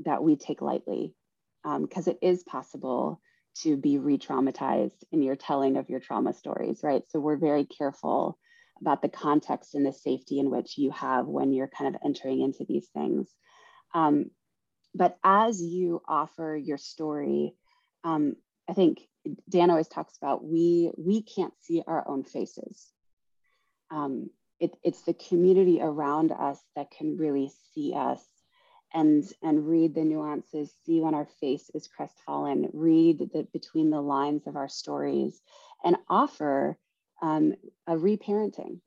[0.00, 1.14] that we take lightly
[1.62, 3.20] because um, it is possible
[3.54, 7.02] to be re traumatized in your telling of your trauma stories, right?
[7.10, 8.38] So we're very careful
[8.80, 12.40] about the context and the safety in which you have when you're kind of entering
[12.40, 13.28] into these things.
[13.94, 14.30] Um,
[14.94, 17.54] but as you offer your story,
[18.04, 18.36] um,
[18.68, 19.00] I think
[19.48, 22.90] Dan always talks about we we can't see our own faces.
[23.90, 28.24] Um, it, it's the community around us that can really see us
[28.94, 34.00] and and read the nuances, see when our face is crestfallen, read the between the
[34.00, 35.40] lines of our stories,
[35.84, 36.78] and offer
[37.20, 37.54] um,
[37.86, 38.80] a reparenting.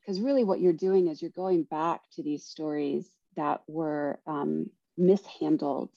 [0.00, 4.70] Because really, what you're doing is you're going back to these stories that were um,
[4.96, 5.90] mishandled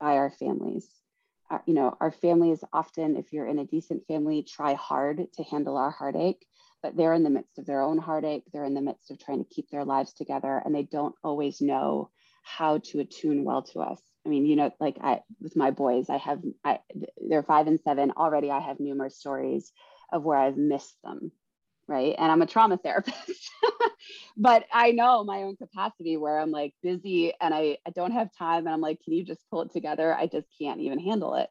[0.00, 0.86] by our families.
[1.50, 5.42] Our, you know, our families often, if you're in a decent family, try hard to
[5.44, 6.44] handle our heartache,
[6.82, 8.44] but they're in the midst of their own heartache.
[8.52, 11.60] They're in the midst of trying to keep their lives together, and they don't always
[11.60, 12.10] know
[12.46, 14.00] how to attune well to us.
[14.24, 16.78] I mean, you know, like I with my boys, I have I,
[17.28, 18.12] they're five and seven.
[18.12, 18.50] Already.
[18.50, 19.72] I have numerous stories
[20.12, 21.32] of where I've missed them
[21.88, 22.14] right?
[22.18, 23.50] And i'm a trauma therapist.
[24.36, 28.28] But i know my own capacity where i'm like busy and I, I don't have
[28.36, 30.14] time and i'm like can you just pull it together?
[30.14, 31.48] I just can't even handle it.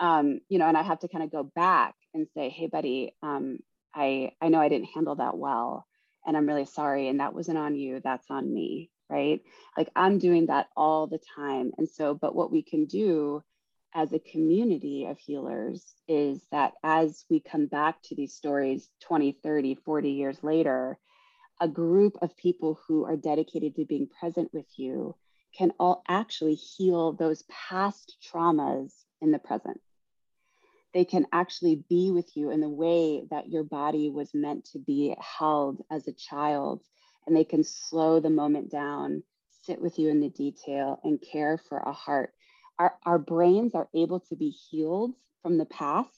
[0.00, 3.14] Um, you know and i have to kind of go back and say hey buddy
[3.22, 3.58] um,
[3.94, 5.86] i i know i didn't handle that well
[6.26, 9.42] and i'm really sorry and that wasn't on you that's on me right
[9.76, 13.42] like i'm doing that all the time and so but what we can do
[13.94, 19.32] as a community of healers is that as we come back to these stories 20,
[19.42, 20.98] 30, 40 years later,
[21.60, 25.14] a group of people who are dedicated to being present with you
[25.56, 29.80] can all actually heal those past traumas in the present.
[30.94, 34.78] They can actually be with you in the way that your body was meant to
[34.78, 36.82] be held as a child,
[37.28, 39.22] and they can slow the moment down,
[39.64, 42.32] sit with you in the detail, and care for a heart
[42.78, 46.10] our, our brains are able to be healed from the past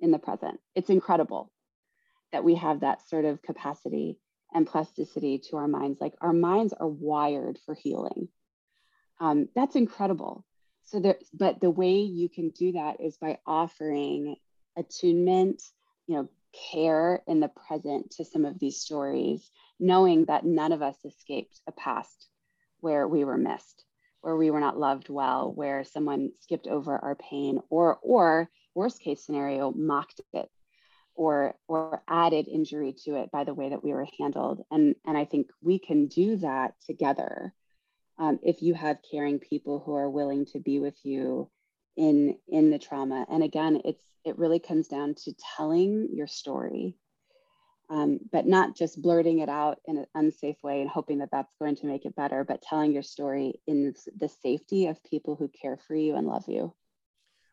[0.00, 0.60] in the present.
[0.74, 1.50] It's incredible
[2.32, 4.18] that we have that sort of capacity
[4.52, 6.00] and plasticity to our minds.
[6.00, 8.28] Like our minds are wired for healing.
[9.20, 10.44] Um, that's incredible.
[10.84, 14.36] So there, but the way you can do that is by offering
[14.76, 15.62] attunement,
[16.06, 16.28] you know,
[16.72, 21.60] care in the present to some of these stories, knowing that none of us escaped
[21.66, 22.28] a past
[22.80, 23.84] where we were missed
[24.26, 29.00] where we were not loved well, where someone skipped over our pain, or or worst
[29.00, 30.50] case scenario, mocked it
[31.14, 34.64] or or added injury to it by the way that we were handled.
[34.68, 37.54] And and I think we can do that together
[38.18, 41.48] um, if you have caring people who are willing to be with you
[41.96, 43.26] in in the trauma.
[43.30, 46.96] And again, it's it really comes down to telling your story
[47.88, 51.52] um, but not just blurting it out in an unsafe way and hoping that that's
[51.60, 55.48] going to make it better, but telling your story in the safety of people who
[55.48, 56.74] care for you and love you.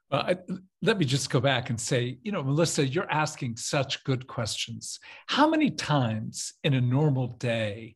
[0.10, 0.34] Well,
[0.82, 5.00] let me just go back and say, you know, Melissa, you're asking such good questions.
[5.28, 7.96] How many times in a normal day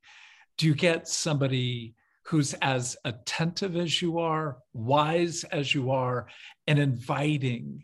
[0.57, 6.27] do you get somebody who's as attentive as you are, wise as you are,
[6.65, 7.83] and inviting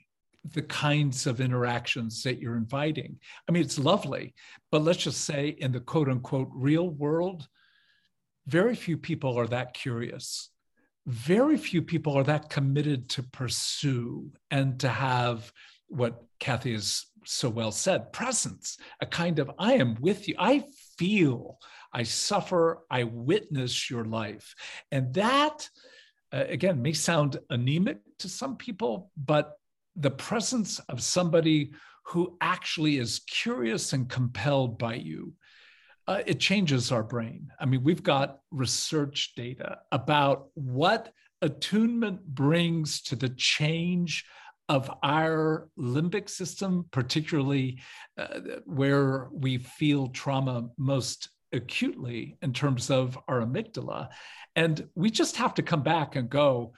[0.52, 3.18] the kinds of interactions that you're inviting.
[3.48, 4.34] I mean, it's lovely,
[4.72, 7.48] but let's just say in the quote unquote real world,
[8.46, 10.50] very few people are that curious.
[11.06, 15.52] Very few people are that committed to pursue and to have
[15.88, 20.36] what Cathy has so well said presence, a kind of I am with you.
[20.38, 20.66] I
[20.98, 21.58] feel,
[21.94, 24.56] I suffer, I witness your life.
[24.92, 25.70] And that,
[26.34, 29.54] uh, again, may sound anemic to some people, but
[29.96, 31.72] the presence of somebody
[32.06, 35.34] who actually is curious and compelled by you,
[36.08, 37.48] uh, it changes our brain.
[37.60, 44.26] I mean, we've got research data about what attunement brings to the change
[44.70, 47.80] of our limbic system, particularly
[48.18, 54.10] uh, where we feel trauma most acutely in terms of our amygdala.
[54.56, 56.74] And we just have to come back and go,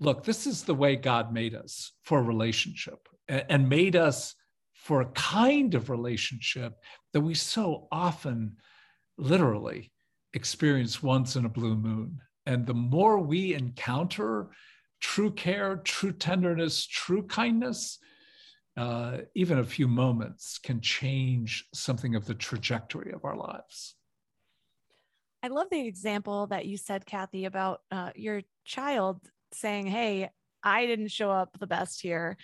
[0.00, 4.34] look, this is the way God made us for relationship and made us
[4.72, 6.74] for a kind of relationship
[7.12, 8.56] that we so often
[9.18, 9.92] literally
[10.32, 12.20] experience once in a blue moon.
[12.46, 14.48] And the more we encounter
[15.00, 17.98] true care, true tenderness, true kindness,
[18.76, 23.96] uh, even a few moments can change something of the trajectory of our lives.
[25.42, 29.20] I love the example that you said, Cathy, about uh, your child
[29.52, 30.30] saying, Hey,
[30.62, 32.36] I didn't show up the best here.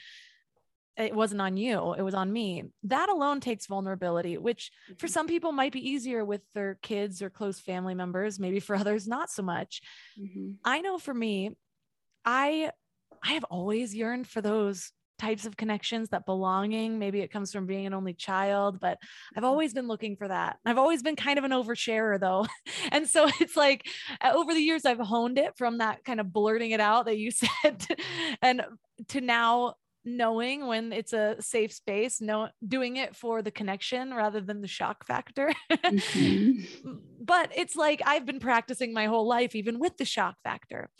[0.96, 2.62] It wasn't on you, it was on me.
[2.84, 5.12] That alone takes vulnerability, which for mm-hmm.
[5.12, 9.08] some people might be easier with their kids or close family members, maybe for others,
[9.08, 9.80] not so much.
[10.20, 10.52] Mm-hmm.
[10.64, 11.56] I know for me,
[12.24, 12.70] I
[13.22, 16.98] I have always yearned for those types of connections, that belonging.
[16.98, 18.98] Maybe it comes from being an only child, but
[19.36, 20.56] I've always been looking for that.
[20.64, 22.46] I've always been kind of an oversharer though.
[22.92, 23.86] And so it's like
[24.20, 27.18] uh, over the years, I've honed it from that kind of blurting it out that
[27.18, 27.30] you
[27.62, 27.86] said
[28.42, 28.62] and
[29.08, 29.74] to now
[30.04, 34.68] knowing when it's a safe space, no doing it for the connection rather than the
[34.68, 35.52] shock factor.
[35.70, 36.94] Mm-hmm.
[37.20, 40.90] but it's like I've been practicing my whole life, even with the shock factor.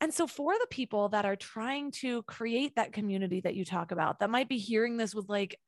[0.00, 3.92] And so, for the people that are trying to create that community that you talk
[3.92, 5.58] about, that might be hearing this with like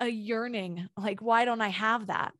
[0.00, 2.32] a yearning, like, why don't I have that?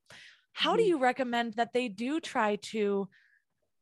[0.53, 0.91] How do mm-hmm.
[0.91, 3.09] you recommend that they do try to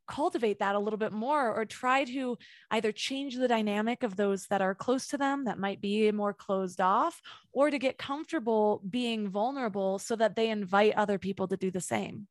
[0.06, 2.36] cultivate that a little bit more or try to
[2.70, 6.32] either change the dynamic of those that are close to them that might be more
[6.32, 7.20] closed off
[7.52, 11.80] or to get comfortable being vulnerable so that they invite other people to do the
[11.80, 12.26] same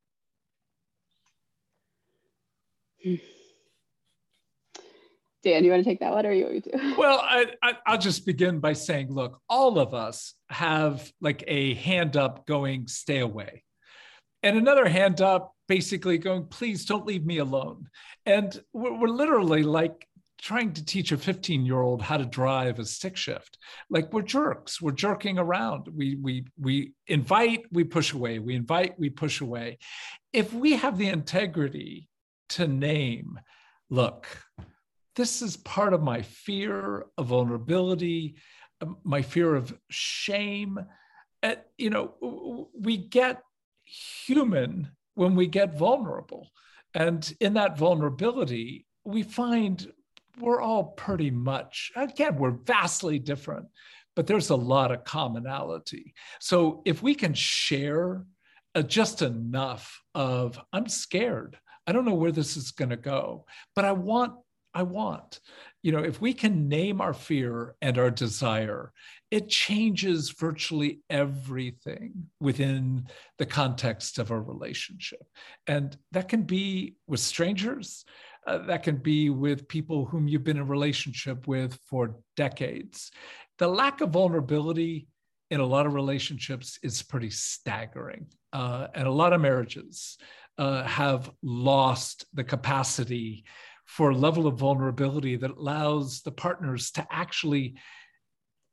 [5.46, 6.96] Dan, you want to take that one or you want me to?
[6.98, 11.76] Well, I, I, will just begin by saying, look, all of us have like a
[11.76, 13.64] hand up going, stay away.
[14.42, 17.88] And another hand up basically going, please don't leave me alone.
[18.26, 20.08] And we're, we're literally like
[20.42, 23.58] trying to teach a 15 year old how to drive a stick shift.
[23.90, 25.88] Like we're jerks, we're jerking around.
[25.94, 28.40] We, we, we invite, we push away.
[28.40, 29.80] We invite, we push away.
[30.34, 32.10] If we have the integrity
[32.50, 33.40] to name,
[33.90, 34.28] look,
[35.16, 38.36] this is part of my fear of vulnerability,
[38.82, 40.78] um, my fear of shame.
[41.42, 43.42] Uh, you know, we get
[43.86, 46.52] human when we get vulnerable.
[46.94, 49.92] And in that vulnerability, we find
[50.40, 53.68] we're all pretty much, again, we're vastly different,
[54.16, 56.14] but there's a lot of commonality.
[56.40, 58.26] So if we can share
[58.74, 61.58] uh, just enough of, I'm scared,
[61.88, 63.46] I don't know where this is going to go,
[63.76, 64.34] but I want,
[64.74, 65.40] I want.
[65.84, 68.92] You know, if we can name our fear and our desire
[69.36, 73.06] it changes virtually everything within
[73.38, 75.28] the context of a relationship.
[75.68, 78.06] And that can be with strangers,
[78.48, 83.12] uh, that can be with people whom you've been in a relationship with for decades.
[83.58, 85.10] The lack of vulnerability
[85.52, 88.28] in a lot of relationships is pretty staggering.
[88.54, 90.18] Uh, and a lot of marriages
[90.58, 93.44] uh, have lost the capacity
[93.84, 97.76] for a level of vulnerability that allows the partners to actually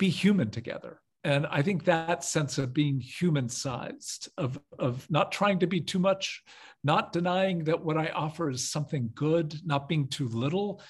[0.02, 1.00] be human together.
[1.22, 5.80] And I think that sense of being human sized, of, of not trying to be
[5.80, 6.42] too much,
[6.82, 10.82] not denying that what I offer is something good, not being too little,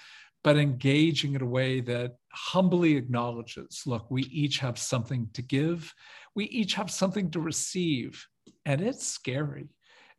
[0.42, 5.92] but engaging in a way that humbly acknowledges look, we each have something to give,
[6.34, 8.26] we each have something to receive.
[8.64, 9.68] And it's scary.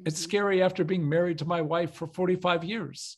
[0.06, 0.30] It's mm-hmm.
[0.30, 3.18] scary after being married to my wife for 45 years.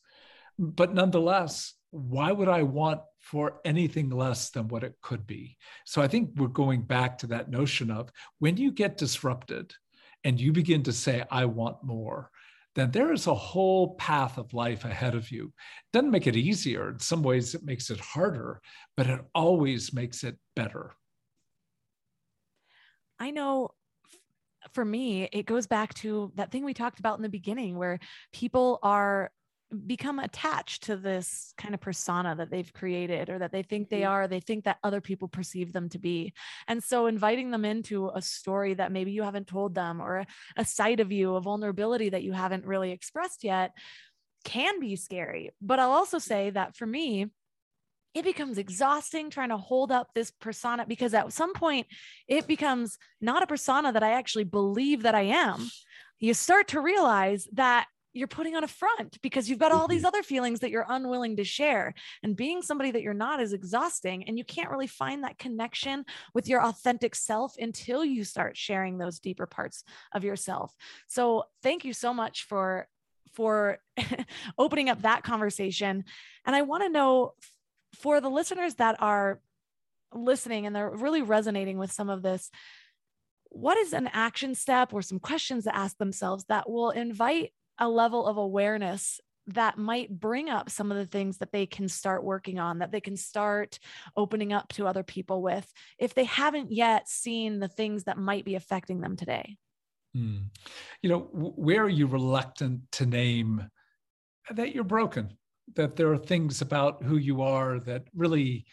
[0.58, 5.58] But nonetheless, why would I want for anything less than what it could be.
[5.84, 9.74] So I think we're going back to that notion of when you get disrupted
[10.24, 12.30] and you begin to say, I want more,
[12.76, 15.46] then there is a whole path of life ahead of you.
[15.46, 16.90] It doesn't make it easier.
[16.90, 18.62] In some ways, it makes it harder,
[18.96, 20.94] but it always makes it better.
[23.20, 23.72] I know
[24.74, 27.98] for me, it goes back to that thing we talked about in the beginning where
[28.34, 29.32] people are
[29.86, 34.02] become attached to this kind of persona that they've created or that they think they
[34.02, 34.12] mm-hmm.
[34.12, 36.34] are they think that other people perceive them to be
[36.68, 40.28] and so inviting them into a story that maybe you haven't told them or a,
[40.58, 43.72] a side of you a vulnerability that you haven't really expressed yet
[44.44, 47.28] can be scary but i'll also say that for me
[48.14, 51.86] it becomes exhausting trying to hold up this persona because at some point
[52.30, 55.70] it becomes not a persona that I actually believe that I am.
[56.18, 60.00] You start to realize that you're putting on a front because you've got all these
[60.00, 60.08] mm-hmm.
[60.08, 61.94] other feelings that you're unwilling to share.
[62.24, 64.24] And being somebody that you're not is exhausting.
[64.24, 68.98] And you can't really find that connection with your authentic self until you start sharing
[68.98, 70.74] those deeper parts of yourself.
[71.08, 72.88] So thank you so much for
[73.34, 73.80] for
[74.58, 76.06] opening up that conversation.
[76.46, 77.34] And I want to know
[77.96, 79.42] for the listeners that are
[80.14, 82.50] listening and they're really resonating with some of this,
[83.50, 87.90] what is an action step or some questions to ask themselves that will invite a
[87.90, 92.24] level of awareness that might bring up some of the things that they can start
[92.24, 93.80] working on, that they can start
[94.18, 98.46] opening up to other people with if they haven't yet seen the things that might
[98.46, 99.58] be affecting them today.
[100.16, 100.46] Mm.
[101.02, 103.70] You know, where are you reluctant to name
[104.50, 105.38] that you're broken,
[105.76, 108.66] that there are things about who you are that really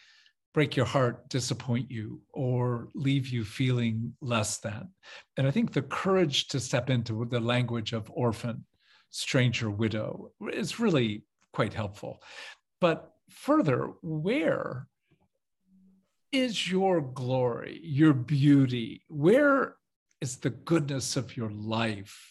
[0.53, 4.89] break your heart, disappoint you, or leave you feeling less than?
[5.37, 8.65] And I think the courage to step into the language of orphan
[9.13, 12.21] stranger widow is really quite helpful.
[12.81, 14.87] But further, where
[16.31, 19.03] is your glory, your beauty?
[19.07, 19.75] Where
[20.19, 22.27] is the goodness of your life?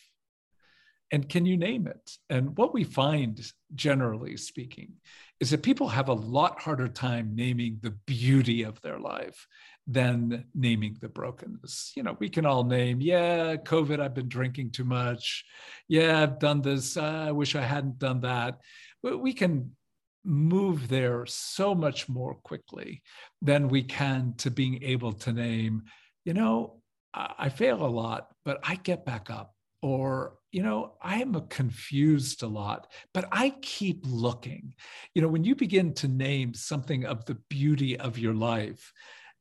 [1.13, 2.17] And can you name it?
[2.29, 3.41] And what we find,
[3.75, 4.95] generally speaking,
[5.39, 9.47] is that people have a lot harder time naming the beauty of their life
[9.87, 11.93] than naming the brokenness.
[11.97, 15.45] You know, we can all name, yeah, COVID, I've been drinking too much.
[15.89, 16.97] Yeah, I've done this.
[16.97, 18.61] Uh, I wish I hadn't done that.
[19.03, 19.73] But we can
[20.25, 23.03] move there so much more quickly
[23.41, 25.83] than we can to being able to name,
[26.25, 26.81] you know,
[27.15, 29.55] I fail a lot, but I get back up.
[29.83, 34.75] Or, you know, I am confused a lot, but I keep looking.
[35.13, 38.93] You know, when you begin to name something of the beauty of your life,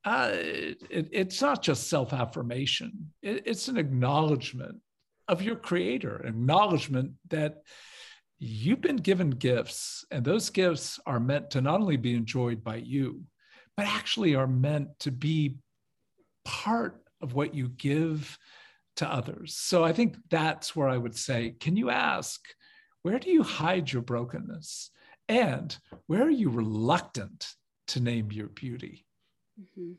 [0.03, 4.79] uh, it, it's not just self affirmation, it, it's an acknowledgement
[5.27, 7.61] of your creator, acknowledgement that
[8.39, 12.75] you've been given gifts, and those gifts are meant to not only be enjoyed by
[12.75, 13.23] you,
[13.77, 15.57] but actually are meant to be
[16.43, 18.37] part of what you give
[18.95, 19.55] to others.
[19.55, 22.41] So I think that's where I would say, can you ask,
[23.03, 24.89] where do you hide your brokenness?
[25.29, 25.75] And
[26.07, 27.47] where are you reluctant
[27.87, 29.05] to name your beauty?
[29.59, 29.93] Mm-hmm.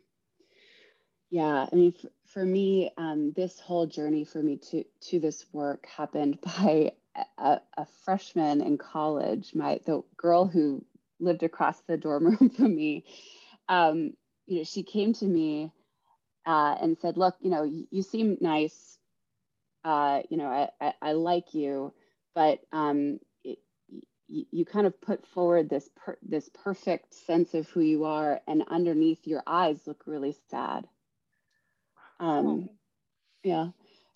[1.30, 5.46] Yeah, I mean, for, for me, um, this whole journey for me to to this
[5.52, 6.92] work happened by
[7.38, 9.54] a, a, freshman in college.
[9.54, 10.84] My the girl who
[11.20, 13.04] lived across the dorm room from me,
[13.68, 14.12] um,
[14.46, 15.72] you know, she came to me
[16.46, 18.98] uh, and said, "Look, you know, you, you seem nice.
[19.84, 21.92] Uh, you know, I, I, I, like you,
[22.34, 23.18] but um,
[24.28, 28.64] you, kind of put forward this per, this perfect sense of who you are, and
[28.68, 30.86] underneath your eyes look really sad.
[32.20, 32.68] Um, oh.
[33.42, 33.68] yeah,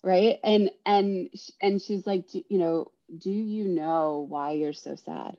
[0.03, 0.39] right.
[0.43, 1.29] And and
[1.61, 5.37] and she's like, you know, do you know why you're so sad?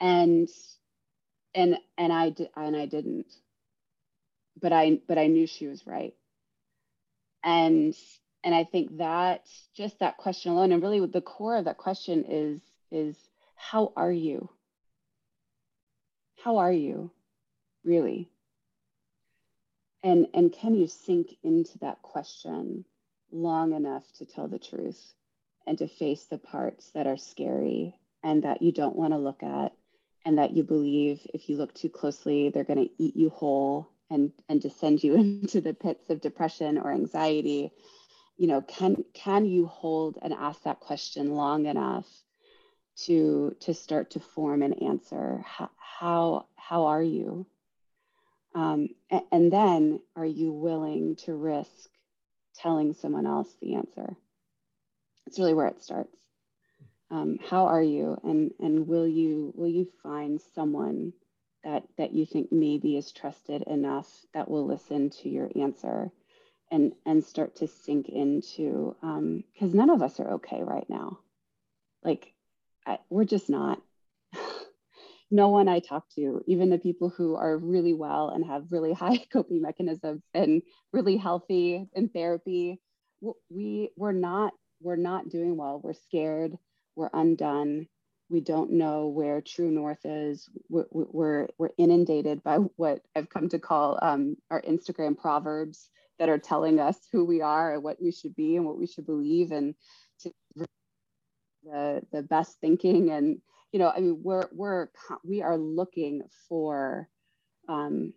[0.00, 0.48] And
[1.54, 3.32] and and I did and I didn't.
[4.60, 6.14] But I but I knew she was right.
[7.42, 7.94] And
[8.44, 12.24] and i think that just that question alone and really the core of that question
[12.28, 12.60] is
[12.90, 13.16] is
[13.56, 14.48] how are you?
[16.44, 17.10] How are you
[17.84, 18.30] really?
[20.02, 22.84] And and can you sink into that question
[23.32, 25.14] long enough to tell the truth
[25.66, 29.42] and to face the parts that are scary and that you don't want to look
[29.42, 29.72] at
[30.24, 33.88] and that you believe if you look too closely they're going to eat you whole
[34.10, 37.72] and and to send you into the pits of depression or anxiety
[38.36, 42.06] you know can can you hold and ask that question long enough
[43.04, 45.44] to to start to form an answer?
[45.46, 47.46] How how, how are you?
[48.54, 51.90] Um, and, and then are you willing to risk
[52.54, 54.16] telling someone else the answer?
[55.26, 56.16] It's really where it starts.
[57.10, 58.18] Um, how are you?
[58.24, 61.12] And and will you will you find someone
[61.64, 66.10] that that you think maybe is trusted enough that will listen to your answer
[66.70, 71.18] and and start to sink into because um, none of us are okay right now.
[72.02, 72.32] Like
[72.86, 73.80] I, we're just not.
[75.28, 78.92] No one i talk to even the people who are really well and have really
[79.04, 80.62] high coping mechanisms and
[80.92, 82.80] really healthy in therapy
[83.50, 85.80] we we're not we're not doing well.
[85.82, 86.56] We're scared.
[86.94, 87.88] We're undone.
[88.28, 90.48] We don't know where true north is.
[90.68, 95.88] We're, we're, we're inundated by what i've come to call um, our instagram proverbs
[96.18, 98.86] that are telling us who we are and what we should be and what we
[98.86, 99.74] should believe and
[100.20, 100.32] to
[101.64, 103.10] the the best thinking.
[103.10, 103.40] And
[103.72, 104.88] you know i mean we're we're
[105.24, 107.08] we are looking for
[107.68, 108.12] um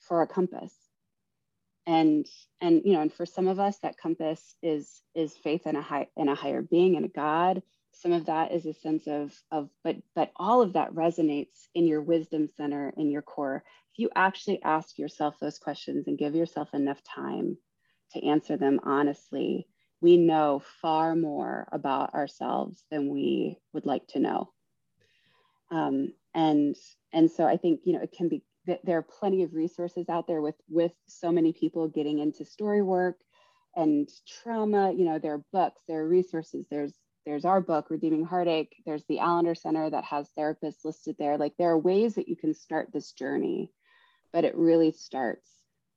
[0.00, 0.74] for a compass.
[1.86, 2.26] And
[2.60, 5.82] and you know and for some of us that compass is is faith in a
[5.82, 7.62] high in a higher being and a god.
[7.92, 11.86] Some of that is a sense of of but but all of that resonates in
[11.86, 16.34] your wisdom center in your core if you actually ask yourself those questions and give
[16.34, 17.56] yourself enough time
[18.12, 19.66] to answer them honestly
[20.00, 24.50] we know far more about ourselves than we would like to know
[25.70, 26.76] um, and
[27.12, 28.42] and so i think you know it can be
[28.84, 32.82] there are plenty of resources out there with with so many people getting into story
[32.82, 33.16] work
[33.74, 34.08] and
[34.42, 36.94] trauma you know there are books there are resources there's
[37.26, 38.74] there's our book, Redeeming Heartache.
[38.86, 41.36] There's the Allender Center that has therapists listed there.
[41.36, 43.70] Like there are ways that you can start this journey,
[44.32, 45.48] but it really starts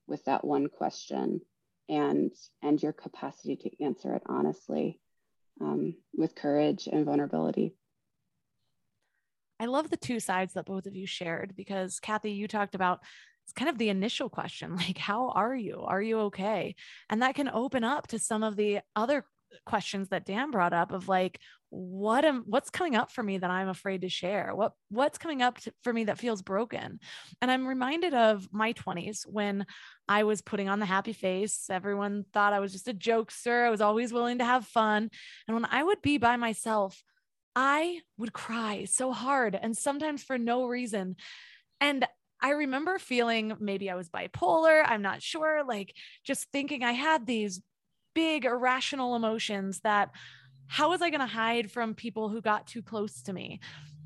[0.08, 1.42] with that one question
[1.90, 2.32] and
[2.62, 5.00] and your capacity to answer it honestly
[5.62, 7.76] um, with courage and vulnerability.
[9.60, 13.02] I love the two sides that both of you shared because Cathy, you talked about
[13.46, 16.76] it's kind of the initial question like how are you are you okay
[17.10, 19.26] and that can open up to some of the other
[19.66, 21.40] questions that Dan brought up of like,
[21.70, 24.54] what am what's coming up for me that I'm afraid to share?
[24.54, 27.00] What what's coming up to, for me that feels broken?
[27.42, 29.66] And I'm reminded of my 20s when
[30.08, 31.68] I was putting on the happy face.
[31.70, 33.66] Everyone thought I was just a jokester.
[33.66, 35.10] I was always willing to have fun.
[35.48, 37.02] And when I would be by myself,
[37.56, 41.16] I would cry so hard and sometimes for no reason.
[41.82, 42.06] And
[42.42, 44.84] I remember feeling maybe I was bipolar.
[44.86, 45.64] I'm not sure.
[45.66, 45.96] Like
[46.26, 47.62] just thinking I had these
[48.14, 50.12] big irrational emotions that
[50.68, 53.60] how was I going to hide from people who got too close to me?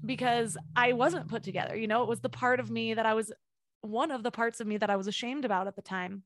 [0.05, 1.75] Because I wasn't put together.
[1.75, 3.31] You know, it was the part of me that I was
[3.81, 6.23] one of the parts of me that I was ashamed about at the time.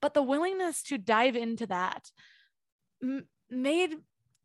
[0.00, 2.10] But the willingness to dive into that
[3.02, 3.96] m- made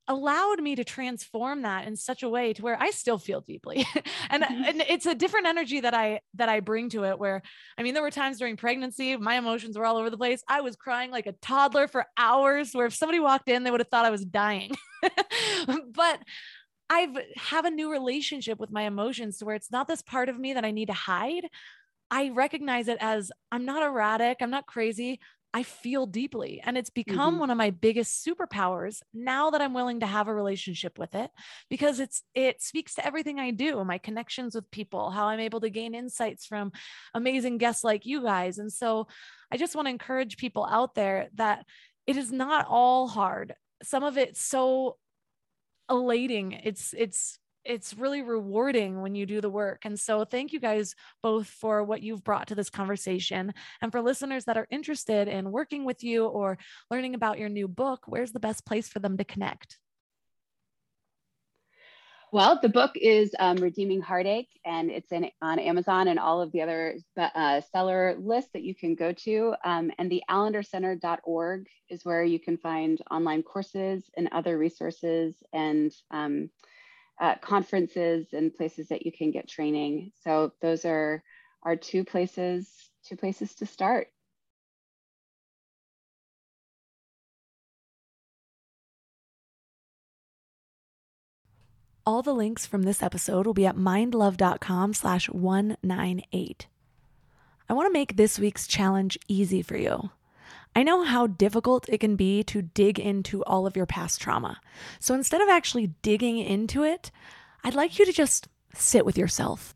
[0.10, 3.86] allowed me to transform that in such a way to where I still feel deeply.
[4.30, 4.64] and, mm-hmm.
[4.66, 7.44] and it's a different energy that I that I bring to it where
[7.78, 10.44] I mean there were times during pregnancy my emotions were all over the place.
[10.48, 13.80] I was crying like a toddler for hours where if somebody walked in they would
[13.80, 14.72] have thought I was dying.
[15.94, 16.20] but
[16.90, 20.40] I've have a new relationship with my emotions to where it's not this part of
[20.40, 21.46] me that I need to hide.
[22.10, 25.20] I recognize it as I'm not erratic, I'm not crazy.
[25.54, 26.62] I feel deeply.
[26.64, 27.40] And it's become mm-hmm.
[27.40, 31.32] one of my biggest superpowers now that I'm willing to have a relationship with it
[31.70, 35.62] because it's it speaks to everything I do, my connections with people, how I'm able
[35.62, 36.72] to gain insights from
[37.16, 38.60] amazing guests like you guys.
[38.60, 39.08] And so
[39.52, 41.66] I just want to encourage people out there that
[42.06, 43.56] it is not all hard.
[43.82, 44.98] Some of it's so
[45.90, 46.52] elating.
[46.52, 49.82] It's it's it's really rewarding when you do the work.
[49.86, 53.54] And so thank you guys both for what you've brought to this conversation.
[53.82, 56.58] And for listeners that are interested in working with you or
[56.90, 59.78] learning about your new book, where's the best place for them to connect?
[62.32, 66.52] Well, the book is um, Redeeming Heartache, and it's in on Amazon and all of
[66.52, 69.56] the other uh, seller lists that you can go to.
[69.66, 75.92] Um, and the allendercenter.org is where you can find online courses and other resources and
[76.12, 76.52] um,
[77.20, 80.12] uh, conferences and places that you can get training.
[80.24, 81.24] So those are
[81.64, 82.70] our two places,
[83.06, 84.08] two places to start.
[92.06, 96.68] All the links from this episode will be at mindlove.com slash 198.
[97.70, 100.10] I want to make this week's challenge easy for you.
[100.76, 104.62] I know how difficult it can be to dig into all of your past trauma.
[105.00, 107.12] So instead of actually digging into it,
[107.64, 109.76] I'd like you to just sit with yourself.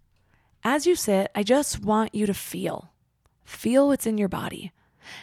[0.63, 2.93] As you sit, I just want you to feel.
[3.43, 4.71] Feel what's in your body.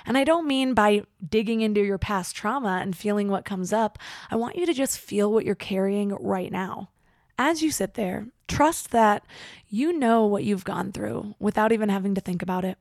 [0.04, 3.98] And I don't mean by digging into your past trauma and feeling what comes up.
[4.30, 6.90] I want you to just feel what you're carrying right now.
[7.38, 9.24] As you sit there, trust that
[9.68, 12.76] you know what you've gone through without even having to think about it.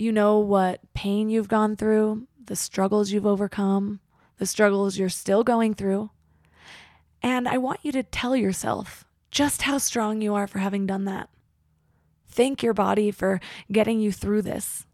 [0.00, 4.00] You know what pain you've gone through, the struggles you've overcome,
[4.38, 6.08] the struggles you're still going through.
[7.22, 11.04] And I want you to tell yourself just how strong you are for having done
[11.04, 11.28] that.
[12.26, 13.40] Thank your body for
[13.70, 14.86] getting you through this.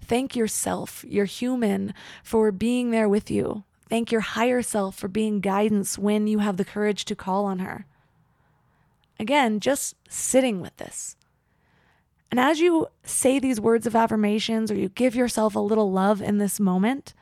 [0.00, 1.92] Thank yourself, your human,
[2.22, 3.64] for being there with you.
[3.90, 7.58] Thank your higher self for being guidance when you have the courage to call on
[7.58, 7.84] her.
[9.20, 11.17] Again, just sitting with this.
[12.30, 16.20] And as you say these words of affirmations or you give yourself a little love
[16.20, 17.14] in this moment,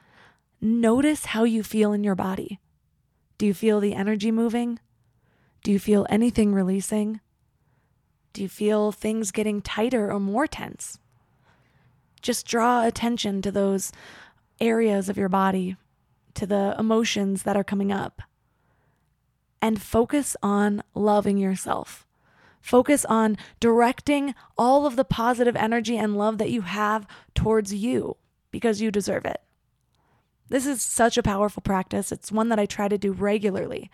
[0.60, 2.60] notice how you feel in your body.
[3.38, 4.80] Do you feel the energy moving?
[5.62, 7.20] Do you feel anything releasing?
[8.32, 10.98] Do you feel things getting tighter or more tense?
[12.20, 13.92] Just draw attention to those
[14.60, 15.76] areas of your body,
[16.34, 18.22] to the emotions that are coming up,
[19.62, 22.05] and focus on loving yourself.
[22.66, 28.16] Focus on directing all of the positive energy and love that you have towards you
[28.50, 29.40] because you deserve it.
[30.48, 32.10] This is such a powerful practice.
[32.10, 33.88] It's one that I try to do regularly,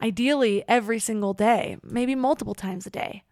[0.00, 3.24] ideally every single day, maybe multiple times a day.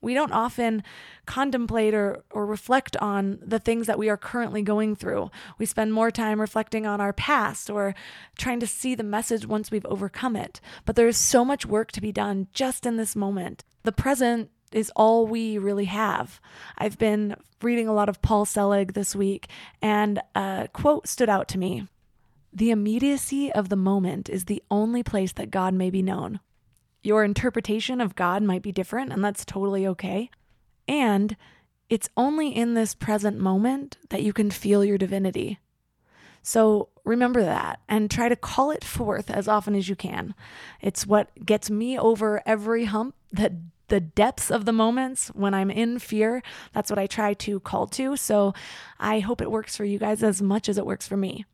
[0.00, 0.84] We don't often
[1.26, 5.32] contemplate or, or reflect on the things that we are currently going through.
[5.58, 7.92] We spend more time reflecting on our past or
[8.38, 10.60] trying to see the message once we've overcome it.
[10.84, 14.50] But there is so much work to be done just in this moment the present
[14.72, 16.40] is all we really have.
[16.78, 19.48] I've been reading a lot of Paul Selig this week,
[19.80, 21.86] and a quote stood out to me
[22.52, 26.40] The immediacy of the moment is the only place that God may be known.
[27.02, 30.30] Your interpretation of God might be different, and that's totally okay.
[30.86, 31.36] And
[31.88, 35.58] it's only in this present moment that you can feel your divinity.
[36.42, 40.34] So remember that and try to call it forth as often as you can.
[40.80, 43.52] It's what gets me over every hump that
[43.88, 46.42] the depths of the moments when I'm in fear.
[46.72, 48.16] That's what I try to call to.
[48.16, 48.54] So
[48.98, 51.44] I hope it works for you guys as much as it works for me.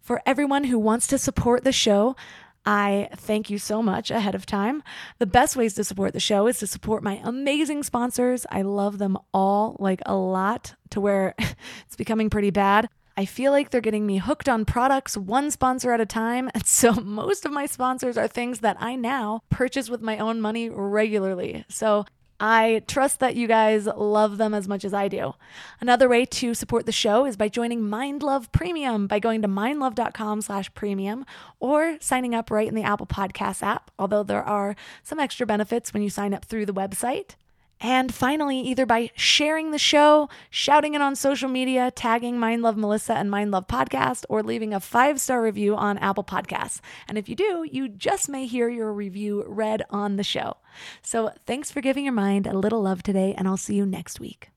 [0.00, 2.16] For everyone who wants to support the show,
[2.64, 4.82] I thank you so much ahead of time.
[5.18, 8.46] The best ways to support the show is to support my amazing sponsors.
[8.50, 12.88] I love them all like a lot to where it's becoming pretty bad.
[13.18, 16.48] I feel like they're getting me hooked on products one sponsor at a time.
[16.54, 20.40] And so most of my sponsors are things that I now purchase with my own
[20.40, 21.64] money regularly.
[21.68, 22.04] So
[22.38, 25.34] I trust that you guys love them as much as I do.
[25.80, 29.48] Another way to support the show is by joining Mind Love Premium by going to
[29.48, 31.26] mindlove.com slash premium
[31.58, 35.92] or signing up right in the Apple Podcasts app, although there are some extra benefits
[35.92, 37.34] when you sign up through the website.
[37.80, 42.76] And finally, either by sharing the show, shouting it on social media, tagging Mind Love
[42.76, 46.80] Melissa and Mind Love Podcast, or leaving a five star review on Apple Podcasts.
[47.08, 50.56] And if you do, you just may hear your review read on the show.
[51.02, 54.20] So thanks for giving your mind a little love today, and I'll see you next
[54.20, 54.50] week.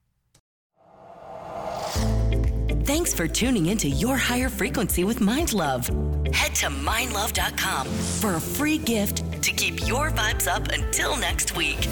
[2.84, 5.88] Thanks for tuning into Your Higher Frequency with Mind Love.
[6.34, 11.88] Head to mindlove.com for a free gift to keep your vibes up until next week.